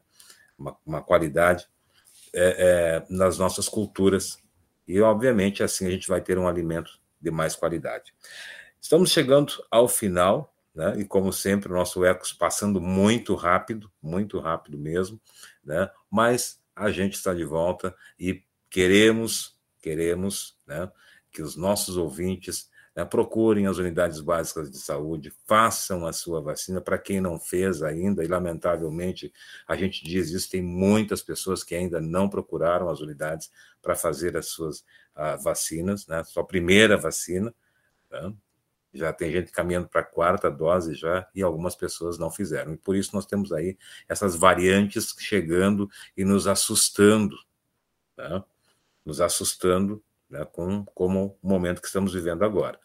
uma, 0.55 0.77
uma 0.85 1.01
qualidade 1.01 1.67
é, 2.31 3.03
é, 3.09 3.13
nas 3.13 3.39
nossas 3.39 3.67
culturas. 3.67 4.37
E, 4.87 5.01
obviamente, 5.01 5.63
assim 5.63 5.87
a 5.87 5.91
gente 5.91 6.07
vai 6.07 6.21
ter 6.21 6.37
um 6.37 6.47
alimento 6.47 6.99
de 7.19 7.31
mais 7.31 7.55
qualidade. 7.55 8.13
Estamos 8.79 9.11
chegando 9.11 9.53
ao 9.71 9.87
final, 9.87 10.53
né? 10.73 10.99
e 10.99 11.03
como 11.03 11.33
sempre, 11.33 11.71
o 11.71 11.75
nosso 11.75 12.05
Ecos 12.05 12.31
passando 12.31 12.79
muito 12.79 13.33
rápido, 13.33 13.91
muito 14.01 14.39
rápido 14.39 14.77
mesmo, 14.77 15.19
né? 15.63 15.89
mas 16.09 16.61
a 16.75 16.91
gente 16.91 17.15
está 17.15 17.33
de 17.33 17.43
volta 17.43 17.95
e 18.17 18.43
queremos, 18.69 19.59
queremos 19.81 20.55
né? 20.67 20.89
que 21.31 21.41
os 21.41 21.55
nossos 21.55 21.97
ouvintes? 21.97 22.69
Procurem 23.05 23.67
as 23.67 23.77
unidades 23.77 24.19
básicas 24.19 24.69
de 24.69 24.77
saúde, 24.77 25.33
façam 25.45 26.05
a 26.05 26.13
sua 26.13 26.41
vacina. 26.41 26.81
Para 26.81 26.97
quem 26.97 27.21
não 27.21 27.39
fez 27.39 27.81
ainda, 27.83 28.23
e 28.23 28.27
lamentavelmente 28.27 29.33
a 29.67 29.75
gente 29.75 30.03
diz 30.03 30.29
isso, 30.29 30.49
tem 30.49 30.61
muitas 30.61 31.21
pessoas 31.21 31.63
que 31.63 31.75
ainda 31.75 32.01
não 32.01 32.29
procuraram 32.29 32.89
as 32.89 32.99
unidades 32.99 33.51
para 33.81 33.95
fazer 33.95 34.35
as 34.37 34.47
suas 34.47 34.79
uh, 35.15 35.41
vacinas, 35.41 36.07
né? 36.07 36.23
sua 36.23 36.45
primeira 36.45 36.97
vacina. 36.97 37.53
Né? 38.09 38.33
já 38.93 39.13
tem 39.13 39.31
gente 39.31 39.51
caminhando 39.51 39.87
para 39.87 40.01
a 40.01 40.03
quarta 40.03 40.49
dose 40.49 40.95
já 40.95 41.27
e 41.35 41.43
algumas 41.43 41.75
pessoas 41.75 42.17
não 42.17 42.31
fizeram. 42.31 42.73
E 42.73 42.77
por 42.77 42.95
isso 42.95 43.11
nós 43.13 43.25
temos 43.25 43.51
aí 43.51 43.77
essas 44.07 44.35
variantes 44.35 45.15
chegando 45.19 45.89
e 46.17 46.23
nos 46.25 46.47
assustando, 46.47 47.37
né? 48.17 48.43
nos 49.05 49.21
assustando 49.21 50.03
né, 50.29 50.45
com, 50.45 50.85
como 50.93 51.37
o 51.41 51.47
momento 51.47 51.81
que 51.81 51.87
estamos 51.87 52.13
vivendo 52.13 52.43
agora. 52.43 52.79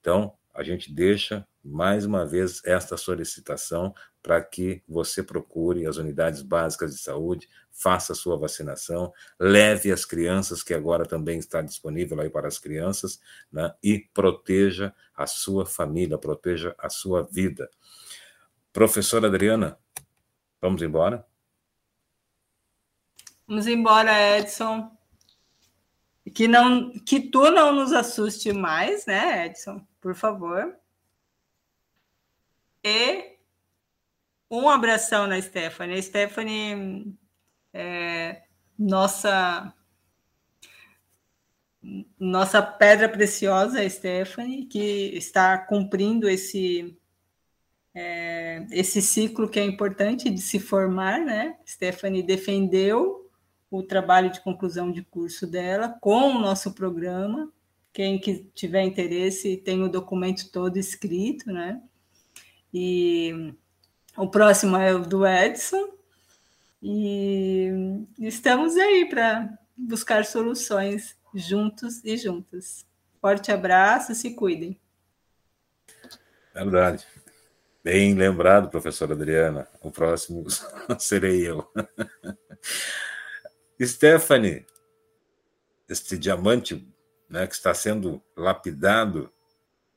Então, 0.00 0.36
a 0.54 0.62
gente 0.62 0.92
deixa 0.92 1.46
mais 1.62 2.04
uma 2.04 2.26
vez 2.26 2.60
esta 2.64 2.96
solicitação 2.96 3.94
para 4.22 4.42
que 4.42 4.82
você 4.88 5.22
procure 5.22 5.86
as 5.86 5.96
unidades 5.96 6.42
básicas 6.42 6.92
de 6.94 7.00
saúde, 7.00 7.48
faça 7.70 8.12
a 8.12 8.16
sua 8.16 8.36
vacinação, 8.36 9.12
leve 9.38 9.92
as 9.92 10.04
crianças, 10.04 10.62
que 10.62 10.74
agora 10.74 11.06
também 11.06 11.38
está 11.38 11.62
disponível 11.62 12.20
aí 12.20 12.28
para 12.28 12.48
as 12.48 12.58
crianças, 12.58 13.20
né, 13.52 13.72
e 13.82 14.00
proteja 14.12 14.92
a 15.14 15.26
sua 15.26 15.64
família, 15.64 16.18
proteja 16.18 16.74
a 16.78 16.90
sua 16.90 17.22
vida. 17.22 17.70
Professora 18.72 19.28
Adriana, 19.28 19.78
vamos 20.60 20.82
embora? 20.82 21.24
Vamos 23.46 23.66
embora, 23.66 24.38
Edson. 24.38 24.97
Que, 26.30 26.48
não, 26.48 26.90
que 27.00 27.20
tu 27.20 27.50
não 27.50 27.72
nos 27.72 27.92
assuste 27.92 28.52
mais, 28.52 29.06
né, 29.06 29.46
Edson? 29.46 29.84
Por 30.00 30.14
favor. 30.14 30.76
E 32.84 33.36
um 34.50 34.68
abração 34.68 35.26
na 35.26 35.40
Stephanie. 35.40 36.02
Stephanie 36.02 37.14
é 37.72 38.42
nossa 38.78 39.74
nossa 42.18 42.60
pedra 42.60 43.08
preciosa, 43.08 43.88
Stephanie, 43.88 44.66
que 44.66 45.16
está 45.16 45.56
cumprindo 45.56 46.28
esse 46.28 46.96
é, 47.94 48.66
esse 48.70 49.00
ciclo 49.00 49.48
que 49.48 49.58
é 49.58 49.64
importante 49.64 50.28
de 50.30 50.40
se 50.40 50.58
formar, 50.58 51.20
né? 51.20 51.56
Stephanie 51.66 52.22
defendeu 52.22 53.17
o 53.70 53.82
trabalho 53.82 54.30
de 54.30 54.40
conclusão 54.40 54.90
de 54.90 55.02
curso 55.02 55.46
dela 55.46 55.96
com 56.00 56.30
o 56.30 56.38
nosso 56.38 56.72
programa. 56.72 57.52
Quem 57.92 58.18
que 58.18 58.48
tiver 58.54 58.82
interesse 58.82 59.56
tem 59.56 59.82
o 59.82 59.88
documento 59.88 60.50
todo 60.50 60.76
escrito, 60.76 61.52
né? 61.52 61.80
E 62.72 63.52
o 64.16 64.28
próximo 64.28 64.76
é 64.76 64.94
o 64.94 65.00
do 65.00 65.26
Edson. 65.26 65.88
E 66.82 67.70
estamos 68.18 68.76
aí 68.76 69.08
para 69.08 69.58
buscar 69.76 70.24
soluções 70.24 71.16
juntos 71.34 72.04
e 72.04 72.16
juntas. 72.16 72.86
Forte 73.20 73.50
abraço, 73.50 74.14
se 74.14 74.34
cuidem. 74.34 74.78
Verdade. 76.54 77.06
Bem 77.82 78.14
lembrado, 78.14 78.70
professora 78.70 79.14
Adriana. 79.14 79.66
O 79.80 79.90
próximo 79.90 80.44
serei 80.98 81.48
eu. 81.48 81.68
Stephanie, 83.80 84.66
este 85.88 86.18
diamante 86.18 86.86
né, 87.28 87.46
que 87.46 87.54
está 87.54 87.72
sendo 87.72 88.22
lapidado 88.36 89.32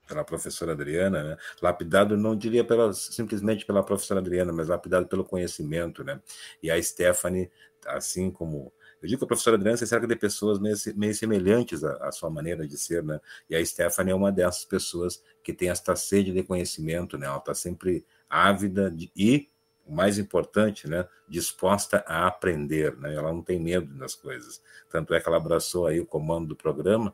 pela 0.08 0.24
professora 0.24 0.74
Adriana, 0.74 1.24
né? 1.24 1.38
lapidado 1.62 2.18
não 2.18 2.36
diria 2.36 2.64
pela, 2.64 2.94
simplesmente 2.94 3.66
pela 3.66 3.84
professora 3.84 4.20
Adriana, 4.20 4.52
mas 4.52 4.68
lapidado 4.68 5.08
pelo 5.08 5.24
conhecimento, 5.24 6.04
né? 6.04 6.20
E 6.62 6.70
a 6.70 6.82
Stephanie, 6.82 7.50
assim 7.86 8.30
como 8.30 8.74
eu 9.02 9.08
digo 9.08 9.20
que 9.20 9.24
a 9.24 9.28
professora 9.28 9.56
Adriana 9.56 9.78
se 9.78 9.88
cerca 9.88 10.06
de 10.06 10.16
pessoas 10.16 10.60
meio, 10.60 10.76
meio 10.96 11.16
semelhantes 11.16 11.84
à, 11.84 12.08
à, 12.08 12.12
sua 12.12 12.30
maneira 12.30 12.68
de 12.68 12.78
ser, 12.78 13.04
né? 13.04 13.20
E 13.50 13.56
a 13.56 13.66
Stephanie 13.66 14.12
é 14.12 14.16
uma 14.16 14.32
dessas 14.32 14.64
pessoas 14.64 15.24
que 15.44 15.54
tem 15.54 15.70
esta 15.70 15.96
sede 15.96 16.32
de 16.32 16.44
conhecimento, 16.44 17.18
né? 17.18 17.26
Ela 17.26 17.38
está 17.38 17.54
sempre 17.54 18.06
ávida 18.30 18.92
de, 18.92 19.12
e 19.16 19.48
o 19.86 19.94
mais 19.94 20.18
importante, 20.18 20.88
né, 20.88 21.08
disposta 21.28 22.04
a 22.08 22.28
aprender, 22.28 22.96
né? 22.98 23.14
Ela 23.14 23.32
não 23.34 23.42
tem 23.42 23.60
medo 23.60 23.94
das 23.96 24.16
coisas. 24.16 24.62
Tanto 24.90 25.14
é 25.14 25.20
que 25.20 25.28
ela 25.28 25.38
abraçou 25.38 25.88
aí 25.88 26.00
o 26.00 26.06
comando 26.06 26.50
do 26.50 26.56
programa, 26.56 27.14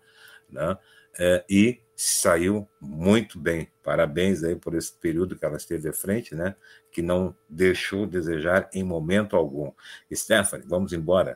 né? 0.50 0.78
É, 1.20 1.44
e 1.50 1.82
saiu 1.96 2.70
muito 2.80 3.40
bem. 3.40 3.72
Parabéns 3.84 4.44
aí 4.44 4.56
por 4.56 4.76
esse 4.76 4.94
período 4.94 5.36
que 5.36 5.44
ela 5.44 5.58
esteve 5.58 5.90
à 5.90 5.94
frente, 5.94 6.36
né? 6.36 6.56
Que 6.92 7.02
não 7.02 7.36
deixou 7.50 8.06
desejar 8.06 8.70
em 8.74 8.84
momento 8.84 9.36
algum. 9.36 9.72
Stephanie, 10.14 10.68
vamos 10.68 10.94
embora. 10.94 11.36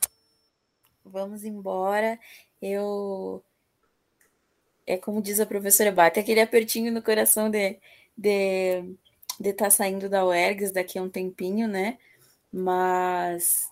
Vamos 1.04 1.44
embora. 1.44 2.20
Eu 2.62 3.44
é 4.86 4.98
como 4.98 5.22
diz 5.22 5.39
a 5.39 5.46
professora 5.46 5.91
Bate, 5.91 6.20
aquele 6.20 6.41
apertinho 6.41 6.91
no 6.91 7.02
coração 7.02 7.50
de, 7.50 7.80
de 8.17 8.96
de 9.39 9.50
estar 9.50 9.65
tá 9.65 9.72
saindo 9.72 10.10
da 10.10 10.26
UERGS 10.26 10.72
daqui 10.72 10.98
a 10.98 11.04
um 11.04 11.10
tempinho, 11.10 11.67
né? 11.67 11.98
Mas, 12.52 13.70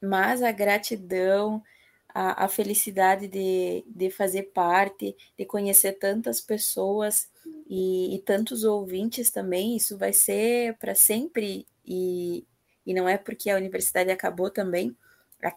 mas 0.00 0.42
a 0.42 0.52
gratidão, 0.52 1.62
a, 2.08 2.44
a 2.44 2.48
felicidade 2.48 3.28
de, 3.28 3.84
de 3.86 4.10
fazer 4.10 4.44
parte, 4.54 5.16
de 5.36 5.44
conhecer 5.44 5.92
tantas 5.92 6.40
pessoas 6.40 7.30
e, 7.68 8.16
e 8.16 8.18
tantos 8.20 8.64
ouvintes 8.64 9.30
também, 9.30 9.76
isso 9.76 9.96
vai 9.96 10.12
ser 10.12 10.76
para 10.78 10.94
sempre 10.94 11.66
e, 11.84 12.44
e 12.84 12.94
não 12.94 13.08
é 13.08 13.16
porque 13.16 13.50
a 13.50 13.56
universidade 13.56 14.10
acabou 14.10 14.50
também, 14.50 14.96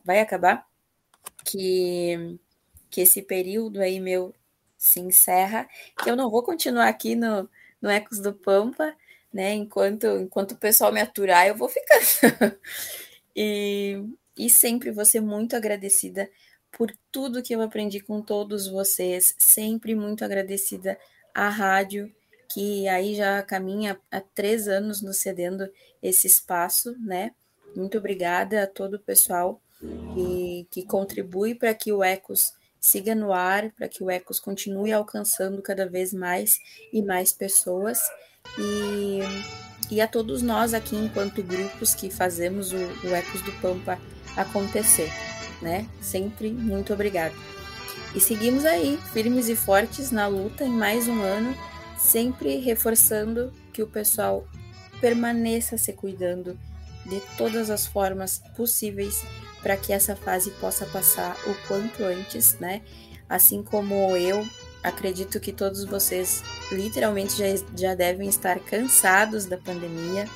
vai 0.05 0.19
acabar, 0.19 0.67
que, 1.45 2.37
que 2.89 3.01
esse 3.01 3.21
período 3.21 3.81
aí 3.81 3.99
meu 3.99 4.33
se 4.77 4.99
encerra, 4.99 5.69
que 6.01 6.09
eu 6.09 6.15
não 6.15 6.29
vou 6.29 6.43
continuar 6.43 6.87
aqui 6.87 7.15
no, 7.15 7.49
no 7.81 7.89
Ecos 7.89 8.19
do 8.19 8.33
Pampa, 8.33 8.95
né? 9.33 9.53
Enquanto, 9.53 10.05
enquanto 10.19 10.53
o 10.53 10.57
pessoal 10.57 10.91
me 10.91 11.01
aturar, 11.01 11.47
eu 11.47 11.55
vou 11.55 11.69
ficando. 11.69 12.57
e, 13.35 14.03
e 14.37 14.49
sempre 14.49 14.91
vou 14.91 15.05
ser 15.05 15.21
muito 15.21 15.55
agradecida 15.55 16.29
por 16.71 16.91
tudo 17.11 17.43
que 17.43 17.53
eu 17.53 17.61
aprendi 17.61 17.99
com 17.99 18.21
todos 18.21 18.67
vocês, 18.67 19.35
sempre 19.37 19.93
muito 19.93 20.23
agradecida 20.23 20.97
à 21.33 21.49
rádio, 21.49 22.13
que 22.49 22.87
aí 22.87 23.15
já 23.15 23.41
caminha 23.43 23.99
há 24.09 24.21
três 24.21 24.67
anos 24.67 25.01
nos 25.01 25.17
cedendo 25.17 25.69
esse 26.01 26.27
espaço, 26.27 26.95
né? 26.99 27.31
Muito 27.75 27.97
obrigada 27.97 28.63
a 28.63 28.67
todo 28.67 28.95
o 28.95 28.99
pessoal 28.99 29.61
que, 30.13 30.67
que 30.69 30.85
contribui 30.85 31.55
para 31.55 31.73
que 31.73 31.91
o 31.91 32.03
Ecos 32.03 32.53
siga 32.79 33.15
no 33.15 33.31
ar, 33.31 33.71
para 33.71 33.87
que 33.87 34.03
o 34.03 34.09
Ecos 34.09 34.39
continue 34.39 34.91
alcançando 34.91 35.61
cada 35.61 35.87
vez 35.87 36.13
mais 36.13 36.59
e 36.91 37.01
mais 37.01 37.31
pessoas. 37.31 37.99
E, 38.57 39.19
e 39.89 40.01
a 40.01 40.07
todos 40.07 40.41
nós 40.41 40.73
aqui, 40.73 40.95
enquanto 40.95 41.43
grupos 41.43 41.95
que 41.95 42.09
fazemos 42.09 42.71
o, 42.71 42.77
o 42.77 43.15
Ecos 43.15 43.41
do 43.41 43.51
Pampa 43.53 43.99
acontecer, 44.35 45.11
né? 45.61 45.87
Sempre 46.01 46.51
muito 46.51 46.93
obrigada. 46.93 47.33
E 48.13 48.19
seguimos 48.19 48.65
aí, 48.65 48.99
firmes 49.13 49.47
e 49.47 49.55
fortes 49.55 50.11
na 50.11 50.27
luta 50.27 50.65
em 50.65 50.71
mais 50.71 51.07
um 51.07 51.21
ano, 51.21 51.55
sempre 51.97 52.57
reforçando 52.57 53.53
que 53.71 53.81
o 53.81 53.87
pessoal 53.87 54.45
permaneça 54.99 55.77
se 55.77 55.93
cuidando 55.93 56.57
de 57.05 57.21
todas 57.37 57.69
as 57.69 57.85
formas 57.85 58.41
possíveis 58.55 59.23
para 59.61 59.77
que 59.77 59.93
essa 59.93 60.15
fase 60.15 60.51
possa 60.51 60.85
passar 60.85 61.35
o 61.47 61.67
quanto 61.67 62.03
antes, 62.03 62.57
né? 62.59 62.81
Assim 63.29 63.63
como 63.63 64.15
eu, 64.17 64.45
acredito 64.83 65.39
que 65.39 65.51
todos 65.51 65.83
vocês 65.85 66.43
literalmente 66.71 67.37
já, 67.37 67.45
já 67.75 67.95
devem 67.95 68.27
estar 68.27 68.59
cansados 68.59 69.45
da 69.45 69.57
pandemia, 69.57 70.27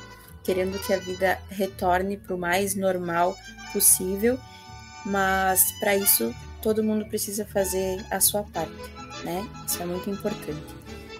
querendo 0.43 0.79
que 0.85 0.93
a 0.93 0.97
vida 0.97 1.39
retorne 1.49 2.17
para 2.17 2.35
o 2.35 2.37
mais 2.37 2.75
normal 2.75 3.35
possível, 3.73 4.39
mas 5.05 5.71
para 5.79 5.95
isso 5.95 6.33
todo 6.61 6.83
mundo 6.83 7.05
precisa 7.05 7.45
fazer 7.45 8.03
a 8.09 8.19
sua 8.19 8.43
parte, 8.43 8.73
né? 9.23 9.47
Isso 9.67 9.81
é 9.81 9.85
muito 9.85 10.09
importante. 10.09 10.75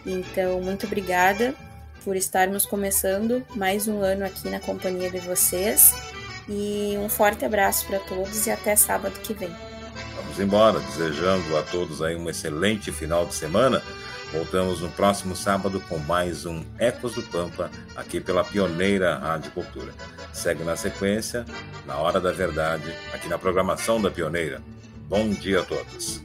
Então, 0.05 0.61
muito 0.61 0.85
obrigada 0.85 1.55
por 2.03 2.15
estarmos 2.15 2.65
começando 2.65 3.43
mais 3.55 3.87
um 3.87 4.01
ano 4.01 4.25
aqui 4.25 4.49
na 4.49 4.59
companhia 4.59 5.09
de 5.09 5.19
vocês. 5.19 5.93
E 6.47 6.95
um 6.99 7.09
forte 7.09 7.43
abraço 7.43 7.87
para 7.87 7.99
todos 7.99 8.45
e 8.45 8.51
até 8.51 8.75
sábado 8.75 9.19
que 9.21 9.33
vem. 9.33 9.74
Vamos 10.35 10.53
embora, 10.53 10.79
desejando 10.79 11.55
a 11.55 11.63
todos 11.63 12.01
aí 12.01 12.13
um 12.13 12.29
excelente 12.29 12.91
final 12.91 13.25
de 13.25 13.33
semana. 13.33 13.81
Voltamos 14.33 14.81
no 14.81 14.89
próximo 14.89 15.33
sábado 15.33 15.79
com 15.87 15.97
mais 15.97 16.45
um 16.45 16.61
Ecos 16.77 17.13
do 17.13 17.23
Pampa, 17.23 17.71
aqui 17.95 18.19
pela 18.19 18.43
pioneira 18.43 19.15
Rádio 19.15 19.51
Cultura. 19.51 19.93
Segue 20.33 20.61
na 20.65 20.75
sequência, 20.75 21.45
na 21.85 21.95
hora 21.95 22.19
da 22.19 22.33
verdade, 22.33 22.93
aqui 23.13 23.29
na 23.29 23.37
programação 23.37 24.01
da 24.01 24.11
Pioneira. 24.11 24.61
Bom 25.07 25.29
dia 25.29 25.61
a 25.61 25.63
todos. 25.63 26.24